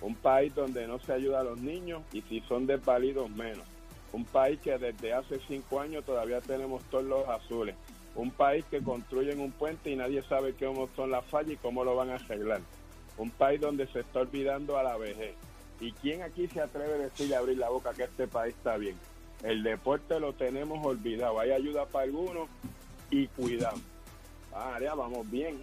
Un 0.03 0.17
país 0.17 0.55
donde 0.55 0.87
no 0.87 0.99
se 0.99 1.13
ayuda 1.13 1.41
a 1.41 1.45
los 1.45 1.59
niños 1.59 2.03
y 2.13 2.23
si 2.23 2.41
son 2.43 2.67
desvalidos 2.67 3.31
menos. 3.31 3.65
Un 4.13 4.25
país 4.25 4.61
que 4.61 4.77
desde 4.77 5.15
hace 5.15 5.41
cinco 5.49 5.81
años 5.81 6.05
todavía 6.05 6.41
tenemos 6.41 6.83
todos 6.85 7.05
los 7.05 7.29
azules. 7.29 7.77
Un 8.15 8.31
país 8.31 8.65
que 8.71 8.83
construyen 8.83 9.41
un 9.41 9.53
puente 9.53 9.91
y 9.91 9.97
nadie 9.97 10.23
sabe 10.23 10.55
cómo 10.55 10.89
son 10.95 11.11
las 11.11 11.25
fallas 11.27 11.53
y 11.53 11.57
cómo 11.57 11.85
lo 11.85 11.97
van 11.97 12.11
a 12.11 12.17
arreglar. 12.17 12.61
Un 13.17 13.31
país 13.31 13.61
donde 13.61 13.87
se 13.87 14.01
está 14.01 14.21
olvidando 14.21 14.77
a 14.77 14.83
la 14.83 14.97
vejez. 14.99 15.35
¿Y 15.81 15.93
quién 15.93 16.23
aquí 16.23 16.47
se 16.49 16.61
atreve 16.61 16.95
a 16.95 16.99
decirle 16.99 17.37
abrir 17.37 17.59
la 17.59 17.71
boca 17.71 17.95
que 17.95 18.05
este 18.05 18.27
país 18.27 18.55
está 18.55 18.77
bien? 18.77 18.97
El 19.43 19.63
deporte 19.63 20.21
lo 20.21 20.33
tenemos 20.33 20.85
olvidado. 20.85 21.41
Hay 21.41 21.53
ayuda 21.53 21.87
para 21.87 22.05
algunos 22.05 22.49
y 23.11 23.27
cuidado. 23.29 23.79
Ah, 24.55 24.79
ya 24.81 24.95
vamos 24.95 25.29
bien. 25.31 25.63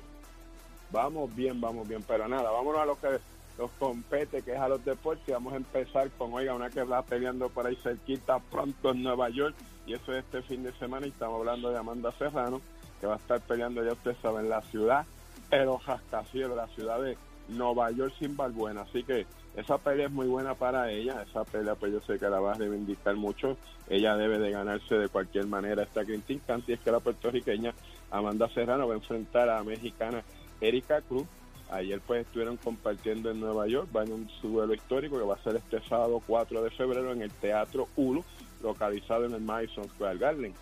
Vamos 0.92 1.34
bien, 1.36 1.62
vamos 1.62 1.88
bien. 1.88 2.04
Pero 2.08 2.28
nada, 2.28 2.50
vámonos 2.52 2.82
a 2.82 2.86
lo 2.86 3.00
que 3.00 3.20
nos 3.60 3.72
compete, 3.72 4.42
que 4.42 4.54
es 4.54 4.58
a 4.58 4.70
los 4.70 4.84
deportes. 4.86 5.34
Vamos 5.34 5.54
a 5.54 5.58
empezar 5.58 6.10
con, 6.12 6.34
oiga, 6.34 6.56
una 6.56 6.70
que 6.70 6.84
va 6.84 7.04
peleando 7.04 7.50
por 7.50 7.68
ahí 7.68 7.76
cerquita 7.76 8.40
pronto 8.40 8.92
en 8.92 9.04
Nueva 9.04 9.30
York. 9.30 9.54
Y 9.86 9.94
eso 9.94 10.14
es 10.14 10.24
este 10.24 10.42
fin 10.42 10.64
de 10.64 10.72
semana. 10.74 11.06
Y 11.06 11.10
estamos 11.10 11.40
hablando 11.40 11.70
de 11.70 11.78
Amanda 11.78 12.12
Serrano, 12.14 12.62
que 13.02 13.08
va 13.08 13.16
a 13.16 13.18
estar 13.18 13.42
peleando, 13.42 13.84
ya 13.84 13.92
ustedes 13.92 14.18
saben, 14.22 14.48
la 14.48 14.62
ciudad, 14.62 15.06
pero 15.50 15.78
Jascacielos, 15.78 16.56
la 16.56 16.68
ciudad 16.68 17.02
de 17.02 17.18
Nueva 17.50 17.92
York 17.92 18.14
sin 18.18 18.38
Balbuena. 18.38 18.82
Así 18.82 19.04
que 19.04 19.26
esa 19.58 19.78
pelea 19.78 20.06
es 20.06 20.12
muy 20.12 20.28
buena 20.28 20.56
para 20.56 20.90
ella. 20.90 21.22
Esa 21.30 21.44
pelea, 21.44 21.76
pues 21.76 21.92
yo 21.92 22.00
sé 22.02 22.18
que 22.18 22.30
la 22.30 22.40
va 22.40 22.54
a 22.54 22.58
reivindicar 22.58 23.18
mucho. 23.18 23.58
Ella 23.90 24.16
debe 24.16 24.40
de 24.40 24.52
ganarse 24.52 24.96
de 24.96 25.10
cualquier 25.10 25.48
manera 25.48 25.84
esta 25.84 26.06
Quintín 26.06 26.40
Canti. 26.48 26.72
Es 26.72 26.80
que 26.80 26.92
la 26.92 27.02
puertorriqueña 27.02 27.74
Amanda 28.10 28.48
Serrano 28.54 28.88
va 28.88 28.94
a 28.94 28.98
enfrentar 28.98 29.50
a 29.50 29.56
la 29.56 29.64
mexicana 29.64 30.24
Erika 30.62 31.02
Cruz. 31.02 31.26
Ayer 31.72 32.02
pues 32.06 32.26
estuvieron 32.26 32.58
compartiendo 32.58 33.30
en 33.30 33.40
Nueva 33.40 33.68
York, 33.68 33.90
va 33.96 34.04
en 34.04 34.12
un 34.12 34.30
duelo 34.42 34.74
histórico 34.74 35.20
que 35.20 35.24
va 35.24 35.36
a 35.36 35.44
ser 35.44 35.56
este 35.56 35.80
sábado 35.88 36.22
4 36.26 36.64
de 36.64 36.72
febrero 36.72 37.12
en 37.12 37.22
el 37.22 37.32
Teatro 37.32 37.88
Hulu, 37.96 38.24
localizado 38.64 39.26
en 39.26 39.34
el 39.34 39.42
Madison 39.42 39.88
Square 39.90 40.18
Garden. 40.18 40.54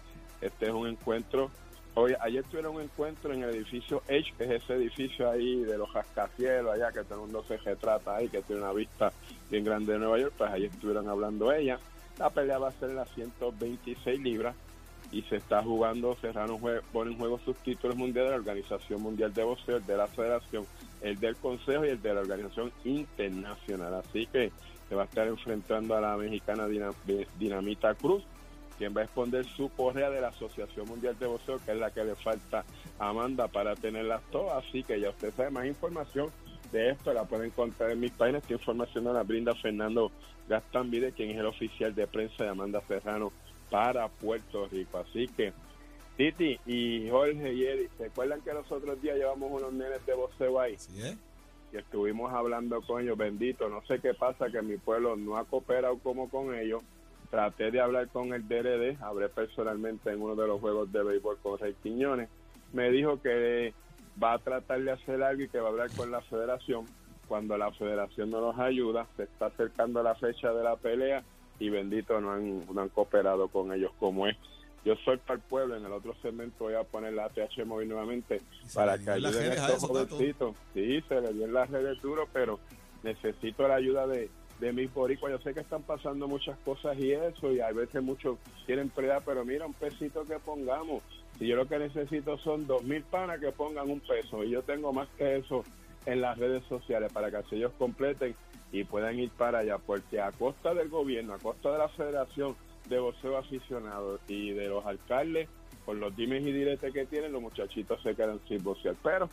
Este 0.42 0.66
es 0.66 0.72
un 0.72 0.86
encuentro, 0.86 1.50
hoy 1.94 2.14
ayer 2.20 2.44
tuvieron 2.44 2.76
un 2.76 2.82
encuentro 2.82 3.32
en 3.34 3.44
el 3.44 3.56
edificio 3.56 4.04
H, 4.10 4.34
que 4.38 4.44
es 4.44 4.64
ese 4.64 4.74
edificio 4.74 5.32
ahí 5.32 5.64
de 5.64 5.78
los 5.78 5.92
rascacielos 5.94 6.74
allá, 6.74 6.92
que 6.92 7.04
todo 7.04 7.16
el 7.16 7.22
mundo 7.22 7.44
se 7.48 7.56
retrata 7.56 8.18
ahí, 8.18 8.28
que 8.28 8.42
tiene 8.42 8.62
una 8.62 8.74
vista 8.74 9.14
bien 9.50 9.64
grande 9.64 9.94
de 9.94 10.00
Nueva 10.00 10.20
York, 10.20 10.34
pues 10.38 10.52
ayer 10.52 10.70
estuvieron 10.70 11.08
hablando 11.08 11.54
ella. 11.54 11.80
La 12.20 12.30
pelea 12.32 12.58
va 12.58 12.68
a 12.68 12.72
ser 12.74 12.90
en 12.90 12.98
las 12.98 13.10
126 13.12 14.20
libras 14.20 14.56
y 15.12 15.22
se 15.24 15.38
está 15.38 15.64
jugando, 15.64 16.16
Serrano 16.20 16.60
pone 16.92 17.12
en 17.12 17.18
juego 17.18 17.40
sus 17.46 17.56
títulos 17.58 17.96
mundiales 17.96 18.32
de 18.32 18.38
la 18.38 18.42
Organización 18.42 19.02
Mundial 19.02 19.34
de 19.34 19.44
Boxeo, 19.44 19.78
el 19.78 19.86
de 19.86 19.98
la 19.98 20.08
Federación, 20.08 20.66
el 21.02 21.20
del 21.20 21.36
Consejo 21.38 21.86
y 21.86 21.90
el 21.90 22.02
de 22.02 22.14
la 22.14 22.22
Organización 22.22 22.72
Internacional. 22.84 23.94
Así 23.96 24.26
que 24.28 24.52
se 24.90 24.96
va 24.96 25.04
a 25.04 25.06
estar 25.06 25.28
enfrentando 25.28 25.96
a 25.96 26.02
la 26.02 26.18
mexicana 26.18 26.68
Dinamita 27.40 27.96
Cruz, 27.96 28.24
quien 28.78 28.96
va 28.96 29.02
a 29.02 29.04
exponer 29.06 29.46
su 29.46 29.70
correa 29.70 30.10
de 30.10 30.22
la 30.22 30.28
Asociación 30.28 30.88
Mundial 30.88 31.18
de 31.18 31.26
Boxeo, 31.28 31.58
que 31.66 31.72
es 31.72 31.78
la 31.78 31.92
que 31.92 32.04
le 32.04 32.16
falta 32.16 32.64
a 33.00 33.10
Amanda 33.10 33.48
para 33.48 33.76
tenerlas 33.76 34.22
todas. 34.32 34.66
Así 34.66 34.84
que 34.84 35.00
ya 35.00 35.10
usted 35.10 35.34
sabe 35.36 35.50
más 35.50 35.66
información 35.66 36.30
de 36.72 36.92
esto, 36.92 37.14
la 37.14 37.24
pueden 37.24 37.48
encontrar 37.48 37.92
en 37.92 38.02
mis 38.02 38.12
páginas. 38.12 38.44
Esta 38.44 38.54
información 38.54 39.06
la 39.06 39.24
brinda 39.24 39.56
Fernando 39.56 40.12
Gastambide, 40.50 41.14
quien 41.14 41.32
es 41.32 41.38
el 41.38 41.46
oficial 41.46 41.96
de 41.96 42.08
prensa 42.08 42.44
de 42.44 42.50
Amanda 42.50 42.82
Serrano 42.88 43.32
para 43.70 44.08
Puerto 44.08 44.68
Rico. 44.68 45.00
Así 45.00 45.28
que, 45.28 45.54
Titi 46.16 46.60
y 46.66 47.10
Jorge 47.10 47.54
y 47.54 47.66
Eddie, 47.66 47.90
¿se 47.98 48.06
acuerdan 48.06 48.42
que 48.42 48.54
los 48.54 48.72
otros 48.72 49.02
días 49.02 49.18
llevamos 49.18 49.52
unos 49.52 49.74
nenes 49.74 50.06
de 50.06 50.14
boxeo 50.14 50.60
ahí? 50.60 50.74
Es. 50.74 51.18
Y 51.72 51.78
estuvimos 51.78 52.32
hablando 52.34 52.82
con 52.82 53.02
ellos, 53.02 53.18
bendito, 53.18 53.68
no 53.70 53.86
sé 53.86 54.00
qué 54.00 54.14
pasa, 54.14 54.50
que 54.50 54.62
mi 54.62 54.78
pueblo 54.78 55.16
no 55.16 55.38
ha 55.38 55.44
cooperado 55.44 55.98
como 56.00 56.30
con 56.30 56.56
ellos. 56.56 56.82
Traté 57.30 57.72
de 57.72 57.82
hablar 57.82 58.08
con 58.08 58.34
el 58.34 58.48
DRD, 58.48 59.02
hablé 59.02 59.28
personalmente 59.28 60.12
en 60.12 60.22
uno 60.22 60.36
de 60.36 60.48
los 60.48 60.62
juegos 60.62 60.92
de 60.94 61.04
béisbol 61.04 61.38
con 61.40 61.60
Rey 61.60 61.76
Quiñones. 61.84 62.30
Me 62.72 62.90
dijo 62.90 63.22
que 63.22 63.74
va 64.22 64.34
a 64.34 64.40
tratar 64.40 64.82
de 64.82 64.92
hacer 64.92 65.22
algo 65.22 65.44
y 65.44 65.50
que 65.50 65.60
va 65.60 65.68
a 65.68 65.72
hablar 65.72 65.92
con 65.96 66.10
la 66.10 66.22
federación. 66.22 66.86
Cuando 67.28 67.58
la 67.58 67.70
federación 67.74 68.30
no 68.30 68.40
nos 68.40 68.58
ayuda, 68.58 69.06
se 69.18 69.24
está 69.24 69.48
acercando 69.48 70.02
la 70.02 70.16
fecha 70.16 70.54
de 70.54 70.64
la 70.64 70.78
pelea 70.78 71.22
y 71.60 71.70
bendito 71.70 72.20
no 72.22 72.32
han, 72.32 72.66
no 72.74 72.82
han 72.82 72.90
cooperado 72.90 73.48
con 73.48 73.74
ellos 73.74 73.92
como 74.00 74.28
es. 74.28 74.38
Yo 74.86 74.96
soy 75.04 75.18
para 75.18 75.36
el 75.36 75.42
pueblo, 75.42 75.76
en 75.76 75.86
el 75.86 75.92
otro 75.92 76.16
segmento 76.22 76.66
voy 76.66 76.76
a 76.76 76.84
poner 76.84 77.14
la 77.14 77.26
ATH 77.26 77.66
móvil 77.66 77.90
nuevamente 77.90 78.42
para 78.74 78.98
que 78.98 79.10
ayuden 79.10 79.52
a 79.52 79.68
estos 79.68 79.84
jovencitos. 79.84 80.56
Sí, 80.74 81.04
se 81.10 81.22
le 81.22 81.34
dio 81.34 81.46
en 81.46 81.54
las 81.54 81.70
redes 81.70 82.02
duro, 82.02 82.28
pero 82.32 82.60
necesito 83.04 83.68
la 83.68 83.76
ayuda 83.76 84.08
de, 84.08 84.30
de 84.60 84.74
mis 84.74 84.94
boricuas. 84.94 85.32
Yo 85.32 85.40
sé 85.40 85.54
que 85.54 85.60
están 85.60 85.84
pasando 85.84 86.28
muchas 86.28 86.58
cosas 86.60 86.98
y 86.98 87.12
eso, 87.12 87.52
y 87.52 87.60
a 87.60 87.72
veces 87.72 88.02
muchos 88.02 88.38
quieren 88.66 88.90
prediar, 88.90 89.24
pero 89.26 89.44
mira, 89.44 89.66
un 89.66 89.74
pesito 89.74 90.24
que 90.24 90.40
pongamos. 90.40 91.04
Si 91.38 91.48
yo 91.48 91.56
lo 91.56 91.68
que 91.68 91.80
necesito 91.80 92.38
son 92.38 92.66
dos 92.66 92.84
mil 92.84 93.04
panas 93.04 93.40
que 93.40 93.52
pongan 93.52 93.90
un 93.90 94.00
peso, 94.00 94.44
y 94.44 94.52
yo 94.52 94.62
tengo 94.64 94.94
más 94.94 95.10
que 95.18 95.38
eso 95.38 95.64
en 96.06 96.22
las 96.22 96.38
redes 96.38 96.64
sociales 96.70 97.12
para 97.12 97.30
que 97.30 97.38
así 97.38 97.56
ellos 97.58 97.74
completen 97.78 98.34
y 98.72 98.84
puedan 98.84 99.20
ir 99.20 99.30
para 99.32 99.60
allá, 99.60 99.78
porque 99.78 100.20
a 100.20 100.32
costa 100.32 100.74
del 100.74 100.90
gobierno, 100.90 101.34
a 101.34 101.40
costa 101.40 101.72
de 101.72 101.78
la 101.78 101.90
Federación 101.90 102.56
de 102.90 103.00
Boxeo 103.00 103.38
Aficionados 103.38 104.22
y 104.28 104.52
de 104.52 104.68
los 104.68 104.86
alcaldes, 104.86 105.50
por 105.86 105.96
los 105.96 106.16
dimes 106.16 106.46
y 106.46 106.52
diretes 106.52 106.94
que 106.94 107.06
tienen, 107.06 107.32
los 107.32 107.42
muchachitos 107.42 108.02
se 108.02 108.14
quedan 108.14 108.40
sin 108.48 108.62
boxear. 108.64 108.96
Pero 109.02 109.30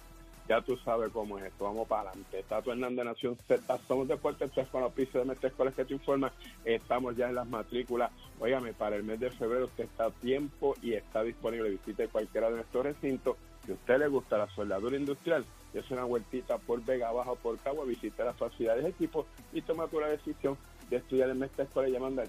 ya 0.48 0.60
tú 0.60 0.76
sabes 0.76 1.10
cómo 1.10 1.38
es 1.38 1.46
esto, 1.46 1.64
vamos 1.64 1.88
para 1.88 2.10
adelante. 2.10 2.44
Tato 2.48 2.70
Hernández 2.70 3.04
Nación 3.04 3.36
Z, 3.48 3.78
somos 3.88 4.06
Deportes 4.08 4.50
3 4.52 4.68
con 4.68 4.82
los 4.82 4.92
pisos 4.92 5.14
de 5.14 5.24
Mestre 5.24 5.48
Escuelas 5.48 5.74
que 5.74 5.84
te 5.84 5.94
informa. 5.94 6.32
Estamos 6.64 7.16
ya 7.16 7.28
en 7.28 7.34
las 7.34 7.48
matrículas. 7.48 8.12
Óigame, 8.38 8.72
para 8.74 8.96
el 8.96 9.04
mes 9.04 9.20
de 9.20 9.30
febrero 9.30 9.64
usted 9.64 9.84
está 9.84 10.06
a 10.06 10.10
tiempo 10.10 10.74
y 10.82 10.92
está 10.92 11.22
disponible. 11.22 11.70
Visite 11.70 12.08
cualquiera 12.08 12.50
de 12.50 12.56
nuestros 12.56 12.84
recintos. 12.84 13.36
Si 13.64 13.72
a 13.72 13.74
usted 13.74 13.98
le 13.98 14.08
gusta 14.08 14.36
la 14.36 14.48
soldadura 14.48 14.96
industrial, 14.96 15.44
es 15.74 15.90
una 15.90 16.04
vueltita 16.04 16.58
por 16.58 16.84
Vega 16.84 17.08
Abajo, 17.08 17.36
por 17.36 17.58
Cabo, 17.58 17.84
visite 17.84 18.24
las 18.24 18.36
facilidades 18.36 18.84
de 18.84 18.90
equipo 18.90 19.26
y 19.52 19.62
toma 19.62 19.88
tu 19.88 20.00
la 20.00 20.08
decisión 20.08 20.56
de 20.88 20.96
estudiar 20.96 21.30
en 21.30 21.38
Mestre 21.38 21.64
Escuela 21.64 21.88
llamando 21.88 22.22
al 22.22 22.28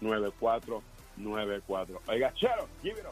787-238-9494. 0.00 2.00
Oiga, 2.08 2.32
Chero, 2.34 2.68
give. 2.82 3.02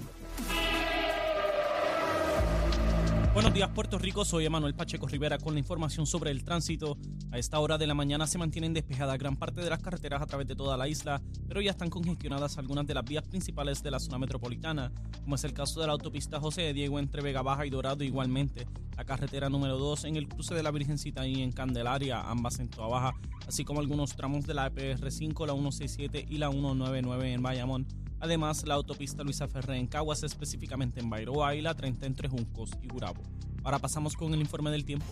Buenos 3.34 3.54
días 3.54 3.70
Puerto 3.70 3.98
Rico, 3.98 4.26
soy 4.26 4.44
Emanuel 4.44 4.74
Pacheco 4.74 5.06
Rivera 5.06 5.38
con 5.38 5.54
la 5.54 5.58
información 5.58 6.06
sobre 6.06 6.30
el 6.30 6.44
tránsito. 6.44 6.98
A 7.30 7.38
esta 7.38 7.58
hora 7.60 7.78
de 7.78 7.86
la 7.86 7.94
mañana 7.94 8.26
se 8.26 8.36
mantienen 8.36 8.74
despejadas 8.74 9.18
gran 9.18 9.36
parte 9.36 9.62
de 9.62 9.70
las 9.70 9.80
carreteras 9.80 10.20
a 10.20 10.26
través 10.26 10.46
de 10.46 10.54
toda 10.54 10.76
la 10.76 10.86
isla, 10.86 11.22
pero 11.48 11.62
ya 11.62 11.70
están 11.70 11.88
congestionadas 11.88 12.58
algunas 12.58 12.86
de 12.86 12.92
las 12.92 13.06
vías 13.06 13.26
principales 13.26 13.82
de 13.82 13.90
la 13.90 14.00
zona 14.00 14.18
metropolitana, 14.18 14.92
como 15.22 15.36
es 15.36 15.44
el 15.44 15.54
caso 15.54 15.80
de 15.80 15.86
la 15.86 15.94
autopista 15.94 16.40
José 16.40 16.60
de 16.60 16.74
Diego 16.74 16.98
entre 16.98 17.22
Vega 17.22 17.40
Baja 17.40 17.64
y 17.64 17.70
Dorado 17.70 18.04
igualmente, 18.04 18.66
la 18.98 19.06
carretera 19.06 19.48
número 19.48 19.78
2 19.78 20.04
en 20.04 20.16
el 20.16 20.28
cruce 20.28 20.54
de 20.54 20.62
la 20.62 20.70
Virgencita 20.70 21.26
y 21.26 21.40
en 21.40 21.52
Candelaria, 21.52 22.20
ambas 22.20 22.58
en 22.58 22.68
Toa 22.68 22.88
Baja, 22.88 23.14
así 23.48 23.64
como 23.64 23.80
algunos 23.80 24.14
tramos 24.14 24.44
de 24.44 24.52
la 24.52 24.70
EPR5, 24.70 25.46
la 25.46 25.54
167 25.54 26.26
y 26.28 26.36
la 26.36 26.50
199 26.50 27.32
en 27.32 27.42
Bayamón. 27.42 28.01
Además, 28.22 28.64
la 28.64 28.74
autopista 28.74 29.24
Luisa 29.24 29.48
Ferré 29.48 29.78
en 29.78 29.88
Caguas, 29.88 30.22
específicamente 30.22 31.00
en 31.00 31.10
Bairoa, 31.10 31.56
y 31.56 31.60
la 31.60 31.74
30 31.74 32.06
entre 32.06 32.28
Juncos 32.28 32.70
y 32.80 32.86
Gurabo. 32.86 33.20
Ahora 33.64 33.80
pasamos 33.80 34.14
con 34.14 34.32
el 34.32 34.40
informe 34.40 34.70
del 34.70 34.84
tiempo. 34.84 35.06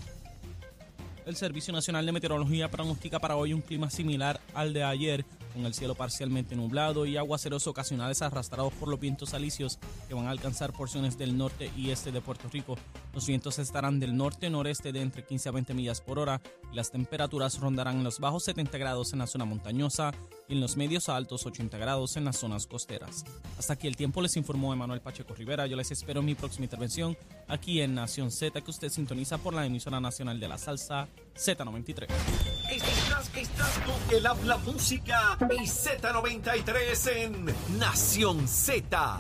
El 1.26 1.34
Servicio 1.34 1.72
Nacional 1.72 2.06
de 2.06 2.12
Meteorología 2.12 2.70
pronostica 2.70 3.18
para 3.18 3.34
hoy 3.34 3.52
un 3.52 3.62
clima 3.62 3.90
similar 3.90 4.40
al 4.54 4.72
de 4.72 4.84
ayer, 4.84 5.24
con 5.50 5.66
el 5.66 5.74
cielo 5.74 5.94
parcialmente 5.94 6.56
nublado 6.56 7.06
y 7.06 7.16
aguaceros 7.16 7.66
ocasionales 7.66 8.22
arrastrados 8.22 8.72
por 8.74 8.88
los 8.88 9.00
vientos 9.00 9.34
alisios 9.34 9.78
que 10.08 10.14
van 10.14 10.26
a 10.26 10.30
alcanzar 10.30 10.72
porciones 10.72 11.18
del 11.18 11.36
norte 11.36 11.70
y 11.76 11.90
este 11.90 12.12
de 12.12 12.20
Puerto 12.20 12.48
Rico. 12.48 12.76
Los 13.12 13.26
vientos 13.26 13.58
estarán 13.58 14.00
del 14.00 14.16
norte-noreste 14.16 14.92
de 14.92 15.02
entre 15.02 15.24
15 15.24 15.48
a 15.48 15.52
20 15.52 15.74
millas 15.74 16.00
por 16.00 16.18
hora 16.18 16.40
y 16.72 16.76
las 16.76 16.90
temperaturas 16.90 17.58
rondarán 17.58 18.04
los 18.04 18.18
bajos 18.20 18.44
70 18.44 18.78
grados 18.78 19.12
en 19.12 19.18
la 19.20 19.26
zona 19.26 19.44
montañosa 19.44 20.12
y 20.48 20.54
en 20.54 20.60
los 20.60 20.76
medios 20.76 21.08
a 21.08 21.16
altos 21.16 21.46
80 21.46 21.78
grados 21.78 22.16
en 22.16 22.24
las 22.24 22.36
zonas 22.36 22.66
costeras. 22.66 23.24
Hasta 23.58 23.74
aquí 23.74 23.86
el 23.86 23.96
tiempo 23.96 24.22
les 24.22 24.36
informó 24.36 24.72
Emanuel 24.72 25.00
Pacheco 25.00 25.34
Rivera. 25.34 25.66
Yo 25.66 25.76
les 25.76 25.90
espero 25.90 26.22
mi 26.22 26.34
próxima 26.34 26.64
intervención 26.64 27.16
aquí 27.48 27.80
en 27.80 27.94
Nación 27.94 28.30
Z 28.30 28.60
que 28.60 28.70
usted 28.70 28.90
sintoniza 28.90 29.38
por 29.38 29.54
la 29.54 29.66
emisora 29.66 30.00
nacional 30.00 30.38
de 30.38 30.48
la 30.48 30.58
salsa 30.58 31.08
Z93. 31.34 32.59
Estás, 32.70 33.36
estás 33.36 33.78
con 33.80 34.16
el 34.16 34.24
habla 34.24 34.56
música 34.58 35.36
y 35.50 35.66
Z93 35.66 37.16
en 37.16 37.44
Nación 37.80 38.46
Z. 38.46 39.18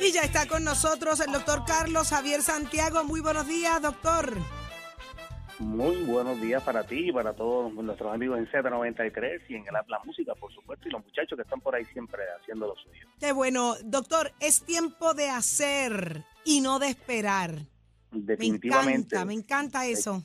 Y 0.00 0.12
ya 0.12 0.22
está 0.22 0.46
con 0.46 0.64
nosotros 0.64 1.20
el 1.20 1.32
doctor 1.32 1.64
Carlos 1.66 2.08
Javier 2.08 2.40
Santiago. 2.40 3.04
Muy 3.04 3.20
buenos 3.20 3.46
días, 3.46 3.82
doctor. 3.82 4.32
Muy 5.58 5.96
buenos 6.04 6.40
días 6.40 6.62
para 6.62 6.84
ti 6.84 7.10
y 7.10 7.12
para 7.12 7.34
todos 7.34 7.74
nuestros 7.74 8.14
amigos 8.14 8.38
en 8.38 8.46
Z93 8.46 9.42
y 9.50 9.56
en 9.56 9.68
el 9.68 9.76
Habla 9.76 10.00
Música, 10.06 10.34
por 10.34 10.50
supuesto, 10.54 10.88
y 10.88 10.92
los 10.92 11.04
muchachos 11.04 11.36
que 11.36 11.42
están 11.42 11.60
por 11.60 11.74
ahí 11.74 11.84
siempre 11.84 12.22
haciendo 12.40 12.68
lo 12.68 12.74
suyo. 12.76 13.06
Qué 13.20 13.32
bueno, 13.32 13.74
doctor, 13.84 14.32
es 14.40 14.62
tiempo 14.62 15.12
de 15.12 15.28
hacer 15.28 16.24
y 16.42 16.62
no 16.62 16.78
de 16.78 16.88
esperar. 16.88 17.75
Definitivamente. 18.24 18.90
Me 18.90 18.94
encanta, 18.94 19.24
me 19.24 19.34
encanta 19.34 19.86
eso. 19.86 20.22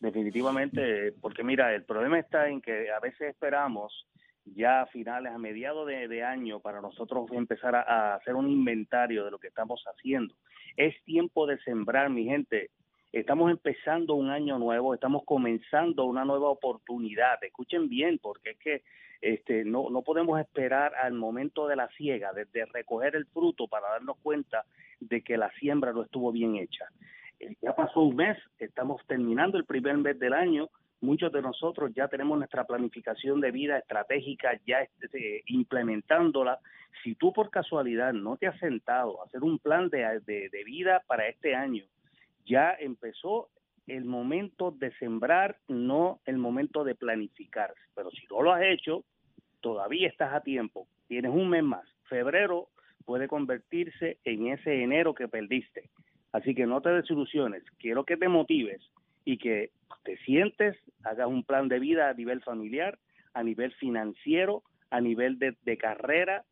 Definitivamente, 0.00 1.12
porque 1.20 1.44
mira, 1.44 1.74
el 1.74 1.84
problema 1.84 2.18
está 2.18 2.48
en 2.48 2.60
que 2.60 2.90
a 2.90 2.98
veces 2.98 3.30
esperamos 3.30 4.08
ya 4.44 4.82
a 4.82 4.86
finales, 4.86 5.32
a 5.32 5.38
mediados 5.38 5.86
de, 5.86 6.08
de 6.08 6.24
año, 6.24 6.58
para 6.60 6.80
nosotros 6.80 7.30
empezar 7.30 7.76
a, 7.76 7.82
a 7.82 8.14
hacer 8.16 8.34
un 8.34 8.50
inventario 8.50 9.24
de 9.24 9.30
lo 9.30 9.38
que 9.38 9.48
estamos 9.48 9.82
haciendo. 9.86 10.34
Es 10.76 10.94
tiempo 11.04 11.46
de 11.46 11.58
sembrar, 11.62 12.10
mi 12.10 12.24
gente. 12.24 12.70
Estamos 13.12 13.50
empezando 13.50 14.14
un 14.14 14.30
año 14.30 14.58
nuevo, 14.58 14.94
estamos 14.94 15.24
comenzando 15.26 16.06
una 16.06 16.24
nueva 16.24 16.48
oportunidad. 16.48 17.42
Escuchen 17.44 17.90
bien, 17.90 18.18
porque 18.18 18.52
es 18.52 18.58
que 18.58 18.82
este, 19.20 19.64
no, 19.64 19.90
no 19.90 20.00
podemos 20.00 20.40
esperar 20.40 20.94
al 20.94 21.12
momento 21.12 21.68
de 21.68 21.76
la 21.76 21.88
siega, 21.90 22.32
de, 22.32 22.46
de 22.46 22.64
recoger 22.64 23.14
el 23.14 23.26
fruto 23.26 23.68
para 23.68 23.90
darnos 23.90 24.16
cuenta 24.22 24.64
de 24.98 25.20
que 25.20 25.36
la 25.36 25.50
siembra 25.60 25.92
no 25.92 26.02
estuvo 26.02 26.32
bien 26.32 26.56
hecha. 26.56 26.86
Eh, 27.38 27.54
Ya 27.60 27.74
pasó 27.76 28.00
un 28.00 28.16
mes, 28.16 28.38
estamos 28.58 29.00
terminando 29.06 29.58
el 29.58 29.66
primer 29.66 29.98
mes 29.98 30.18
del 30.18 30.32
año, 30.32 30.70
muchos 31.02 31.30
de 31.32 31.42
nosotros 31.42 31.92
ya 31.94 32.08
tenemos 32.08 32.38
nuestra 32.38 32.64
planificación 32.64 33.40
de 33.42 33.50
vida 33.50 33.76
estratégica 33.78 34.58
ya 34.66 34.80
este, 34.80 35.42
implementándola. 35.48 36.58
Si 37.04 37.14
tú 37.14 37.32
por 37.32 37.50
casualidad 37.50 38.14
no 38.14 38.38
te 38.38 38.46
has 38.46 38.58
sentado 38.58 39.20
a 39.20 39.26
hacer 39.26 39.42
un 39.42 39.58
plan 39.58 39.90
de, 39.90 40.20
de, 40.24 40.48
de 40.48 40.64
vida 40.64 41.02
para 41.06 41.28
este 41.28 41.54
año, 41.54 41.84
ya 42.44 42.76
empezó 42.78 43.48
el 43.86 44.04
momento 44.04 44.70
de 44.70 44.92
sembrar, 44.98 45.58
no 45.68 46.20
el 46.24 46.38
momento 46.38 46.84
de 46.84 46.94
planificar. 46.94 47.74
Pero 47.94 48.10
si 48.10 48.24
no 48.30 48.42
lo 48.42 48.52
has 48.52 48.62
hecho, 48.64 49.04
todavía 49.60 50.08
estás 50.08 50.32
a 50.32 50.42
tiempo. 50.42 50.86
Tienes 51.08 51.32
un 51.32 51.48
mes 51.48 51.62
más. 51.62 51.86
Febrero 52.04 52.68
puede 53.04 53.28
convertirse 53.28 54.18
en 54.24 54.48
ese 54.48 54.82
enero 54.82 55.14
que 55.14 55.28
perdiste. 55.28 55.90
Así 56.32 56.54
que 56.54 56.66
no 56.66 56.80
te 56.80 56.90
desilusiones. 56.90 57.62
Quiero 57.78 58.04
que 58.04 58.16
te 58.16 58.28
motives 58.28 58.80
y 59.24 59.38
que 59.38 59.70
te 60.04 60.16
sientes, 60.18 60.76
hagas 61.04 61.26
un 61.26 61.44
plan 61.44 61.68
de 61.68 61.78
vida 61.78 62.08
a 62.08 62.14
nivel 62.14 62.40
familiar, 62.42 62.98
a 63.34 63.42
nivel 63.42 63.72
financiero, 63.74 64.62
a 64.90 65.00
nivel 65.00 65.38
de, 65.38 65.76
carrera. 65.76 66.44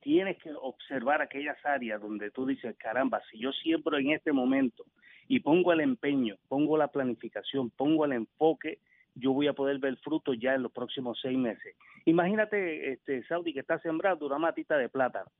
Tienes 0.00 0.38
que 0.38 0.50
observar 0.52 1.22
aquellas 1.22 1.58
áreas 1.64 2.00
donde 2.00 2.30
tú 2.30 2.46
dices, 2.46 2.76
caramba, 2.78 3.20
si 3.30 3.38
yo 3.38 3.52
siembro 3.52 3.98
en 3.98 4.10
este 4.10 4.32
momento 4.32 4.84
y 5.30 5.38
pongo 5.38 5.72
el 5.72 5.80
empeño, 5.80 6.38
pongo 6.48 6.76
la 6.76 6.88
planificación, 6.88 7.70
pongo 7.70 8.04
el 8.04 8.14
enfoque, 8.14 8.80
yo 9.14 9.32
voy 9.32 9.46
a 9.46 9.52
poder 9.52 9.78
ver 9.78 9.96
fruto 9.98 10.34
ya 10.34 10.56
en 10.56 10.64
los 10.64 10.72
próximos 10.72 11.20
seis 11.22 11.38
meses. 11.38 11.76
Imagínate, 12.04 12.90
este 12.90 13.22
Saudi, 13.28 13.54
que 13.54 13.60
está 13.60 13.78
sembrando 13.78 14.26
una 14.26 14.38
matita 14.38 14.76
de 14.76 14.88
plátano. 14.88 15.30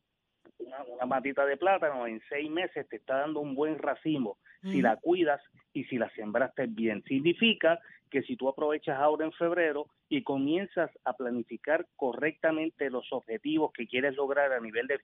Una, 0.61 0.85
una 0.85 1.07
matita 1.07 1.45
de 1.45 1.57
plátano 1.57 2.07
en 2.07 2.23
seis 2.29 2.49
meses 2.49 2.89
te 2.89 2.99
está 2.99 3.17
dando 3.17 3.41
un 3.41 3.57
buen 3.57 3.79
racimo 3.79 4.39
si 4.63 4.81
la 4.81 4.95
cuidas 4.95 5.41
y 5.73 5.83
si 5.85 5.99
la 5.99 6.09
sembraste 6.11 6.67
bien. 6.69 7.03
Significa 7.09 7.81
que 8.13 8.23
si 8.23 8.37
tú 8.37 8.49
aprovechas 8.49 8.97
ahora 8.97 9.25
en 9.25 9.33
febrero 9.33 9.87
y 10.09 10.23
comienzas 10.23 10.93
a 11.05 11.15
planificar 11.15 11.85
correctamente 11.97 12.91
los 12.91 13.13
objetivos 13.13 13.73
que 13.73 13.89
quieres 13.89 14.15
lograr 14.15 14.53
a 14.53 14.61
nivel 14.61 14.87
de 14.87 15.01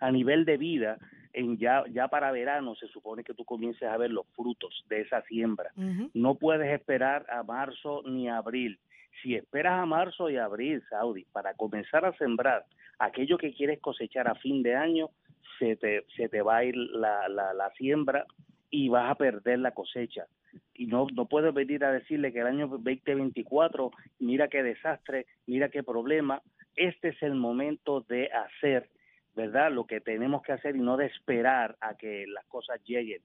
a 0.00 0.10
nivel 0.10 0.44
de 0.44 0.56
vida, 0.56 0.98
en 1.32 1.58
ya, 1.58 1.84
ya 1.92 2.08
para 2.08 2.32
verano 2.32 2.74
se 2.74 2.88
supone 2.88 3.22
que 3.22 3.34
tú 3.34 3.44
comiences 3.44 3.88
a 3.88 3.96
ver 3.96 4.10
los 4.10 4.26
frutos 4.34 4.84
de 4.88 5.02
esa 5.02 5.22
siembra. 5.22 5.70
No 6.14 6.34
puedes 6.34 6.68
esperar 6.72 7.26
a 7.30 7.42
marzo 7.42 8.02
ni 8.06 8.28
a 8.28 8.38
abril. 8.38 8.78
Si 9.22 9.34
esperas 9.34 9.80
a 9.80 9.86
marzo 9.86 10.30
y 10.30 10.36
abril, 10.36 10.82
Saudi, 10.88 11.24
para 11.32 11.54
comenzar 11.54 12.04
a 12.04 12.16
sembrar 12.16 12.64
aquello 12.98 13.38
que 13.38 13.52
quieres 13.52 13.80
cosechar 13.80 14.28
a 14.28 14.34
fin 14.34 14.62
de 14.62 14.74
año, 14.74 15.10
se 15.58 15.76
te, 15.76 16.04
se 16.16 16.28
te 16.28 16.42
va 16.42 16.58
a 16.58 16.64
ir 16.64 16.76
la, 16.76 17.28
la, 17.28 17.52
la 17.52 17.70
siembra 17.72 18.26
y 18.70 18.88
vas 18.88 19.10
a 19.10 19.14
perder 19.14 19.58
la 19.58 19.72
cosecha. 19.72 20.26
Y 20.74 20.86
no, 20.86 21.06
no 21.14 21.26
puedes 21.26 21.52
venir 21.52 21.84
a 21.84 21.92
decirle 21.92 22.32
que 22.32 22.40
el 22.40 22.46
año 22.46 22.66
2024, 22.68 23.90
mira 24.20 24.48
qué 24.48 24.62
desastre, 24.62 25.26
mira 25.46 25.68
qué 25.68 25.82
problema. 25.82 26.40
Este 26.76 27.08
es 27.08 27.22
el 27.22 27.34
momento 27.34 28.00
de 28.08 28.30
hacer, 28.32 28.88
¿verdad? 29.34 29.70
Lo 29.72 29.86
que 29.86 30.00
tenemos 30.00 30.42
que 30.42 30.52
hacer 30.52 30.76
y 30.76 30.80
no 30.80 30.96
de 30.96 31.06
esperar 31.06 31.76
a 31.80 31.94
que 31.96 32.26
las 32.26 32.44
cosas 32.46 32.80
lleguen. 32.84 33.22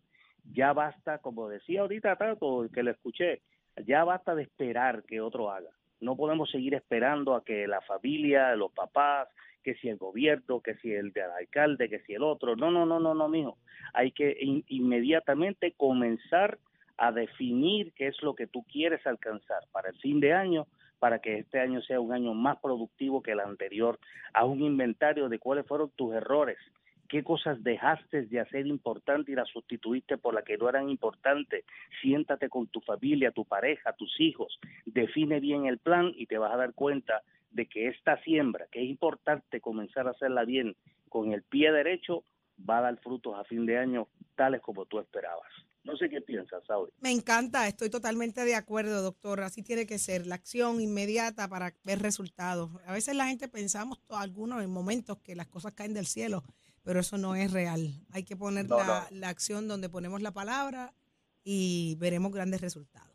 Ya 0.54 0.74
basta, 0.74 1.18
como 1.20 1.50
decía 1.50 1.82
ahorita 1.82 2.16
Tato, 2.16 2.68
que 2.74 2.84
lo 2.84 2.92
escuché, 2.92 3.42
ya 3.86 4.04
basta 4.04 4.36
de 4.36 4.44
esperar 4.44 5.04
que 5.04 5.20
otro 5.22 5.52
haga. 5.52 5.70
No 6.00 6.16
podemos 6.16 6.52
seguir 6.52 6.74
esperando 6.76 7.34
a 7.36 7.44
que 7.44 7.68
la 7.68 7.82
familia, 7.82 8.56
los 8.56 8.72
papás, 8.72 9.28
que 9.64 9.74
si 9.76 9.90
el 9.90 9.98
gobierno, 9.98 10.62
que 10.62 10.76
si 10.76 10.92
el 10.94 11.12
del 11.12 11.32
alcalde, 11.32 11.90
que 11.90 12.00
si 12.02 12.14
el 12.14 12.22
otro. 12.22 12.56
No, 12.56 12.70
no, 12.70 12.86
no, 12.86 13.00
no, 13.00 13.16
no, 13.16 13.28
mijo. 13.28 13.58
Hay 13.94 14.12
que 14.12 14.38
in- 14.40 14.64
inmediatamente 14.68 15.74
comenzar 15.76 16.60
a 16.98 17.12
definir 17.12 17.92
qué 17.94 18.08
es 18.08 18.22
lo 18.22 18.36
que 18.36 18.46
tú 18.48 18.64
quieres 18.72 19.06
alcanzar 19.08 19.64
para 19.72 19.90
el 19.90 19.98
fin 19.98 20.20
de 20.20 20.34
año, 20.34 20.68
para 21.00 21.20
que 21.20 21.40
este 21.40 21.60
año 21.60 21.82
sea 21.82 22.00
un 22.00 22.14
año 22.14 22.34
más 22.34 22.58
productivo 22.60 23.22
que 23.22 23.32
el 23.32 23.40
anterior. 23.40 24.00
Haz 24.34 24.46
un 24.46 24.62
inventario 24.62 25.30
de 25.30 25.40
cuáles 25.40 25.68
fueron 25.68 25.92
tus 25.96 26.14
errores, 26.14 26.58
qué 27.08 27.24
cosas 27.24 27.62
dejaste 27.64 28.24
de 28.24 28.40
hacer 28.40 28.68
importante 28.68 29.32
y 29.32 29.36
las 29.36 29.50
sustituiste 29.50 30.18
por 30.18 30.34
las 30.34 30.44
que 30.44 30.58
no 30.58 30.70
eran 30.70 30.90
importantes. 30.90 31.66
Siéntate 32.02 32.50
con 32.50 32.68
tu 32.68 32.82
familia, 32.82 33.32
tu 33.32 33.46
pareja, 33.46 33.94
tus 33.94 34.20
hijos, 34.20 34.60
define 34.86 35.40
bien 35.40 35.66
el 35.66 35.78
plan 35.78 36.12
y 36.16 36.26
te 36.26 36.38
vas 36.38 36.54
a 36.54 36.58
dar 36.58 36.74
cuenta 36.74 37.22
de 37.52 37.68
que 37.68 37.88
esta 37.88 38.22
siembra, 38.24 38.68
que 38.72 38.84
es 38.84 38.90
importante 38.90 39.62
comenzar 39.62 40.08
a 40.08 40.12
hacerla 40.12 40.44
bien 40.44 40.76
con 41.10 41.32
el 41.32 41.44
pie 41.44 41.72
derecho, 41.72 42.24
va 42.70 42.80
a 42.80 42.82
dar 42.82 42.98
frutos 42.98 43.36
a 43.38 43.44
fin 43.46 43.66
de 43.66 43.78
año 43.78 44.08
tales 44.36 44.62
como 44.62 44.86
tú 44.86 45.00
esperabas. 45.00 45.65
No 45.86 45.96
sé 45.98 46.10
qué 46.10 46.20
piensas, 46.20 46.64
Saudi. 46.66 46.92
Me 47.00 47.12
encanta, 47.12 47.68
estoy 47.68 47.90
totalmente 47.90 48.44
de 48.44 48.56
acuerdo, 48.56 49.02
doctor. 49.04 49.42
Así 49.42 49.62
tiene 49.62 49.86
que 49.86 50.00
ser, 50.00 50.26
la 50.26 50.36
acción 50.36 50.82
inmediata 50.82 51.48
para 51.48 51.74
ver 51.84 52.02
resultados. 52.02 52.72
A 52.86 52.92
veces 52.94 53.16
la 53.16 53.28
gente 53.28 53.48
pensamos, 53.48 54.00
algunos 54.10 54.64
en 54.64 54.70
momentos, 54.72 55.20
que 55.20 55.36
las 55.36 55.48
cosas 55.48 55.74
caen 55.74 55.94
del 55.94 56.08
cielo, 56.08 56.44
pero 56.84 57.00
eso 57.00 57.18
no 57.18 57.36
es 57.36 57.52
real. 57.54 57.90
Hay 58.12 58.24
que 58.24 58.36
poner 58.36 58.68
No, 58.68 58.78
la, 58.80 59.08
la 59.12 59.30
acción 59.30 59.68
donde 59.68 59.88
ponemos 59.90 60.22
la 60.22 60.32
palabra 60.32 60.94
y 61.44 61.96
veremos 62.00 62.34
grandes 62.34 62.62
resultados. 62.62 63.12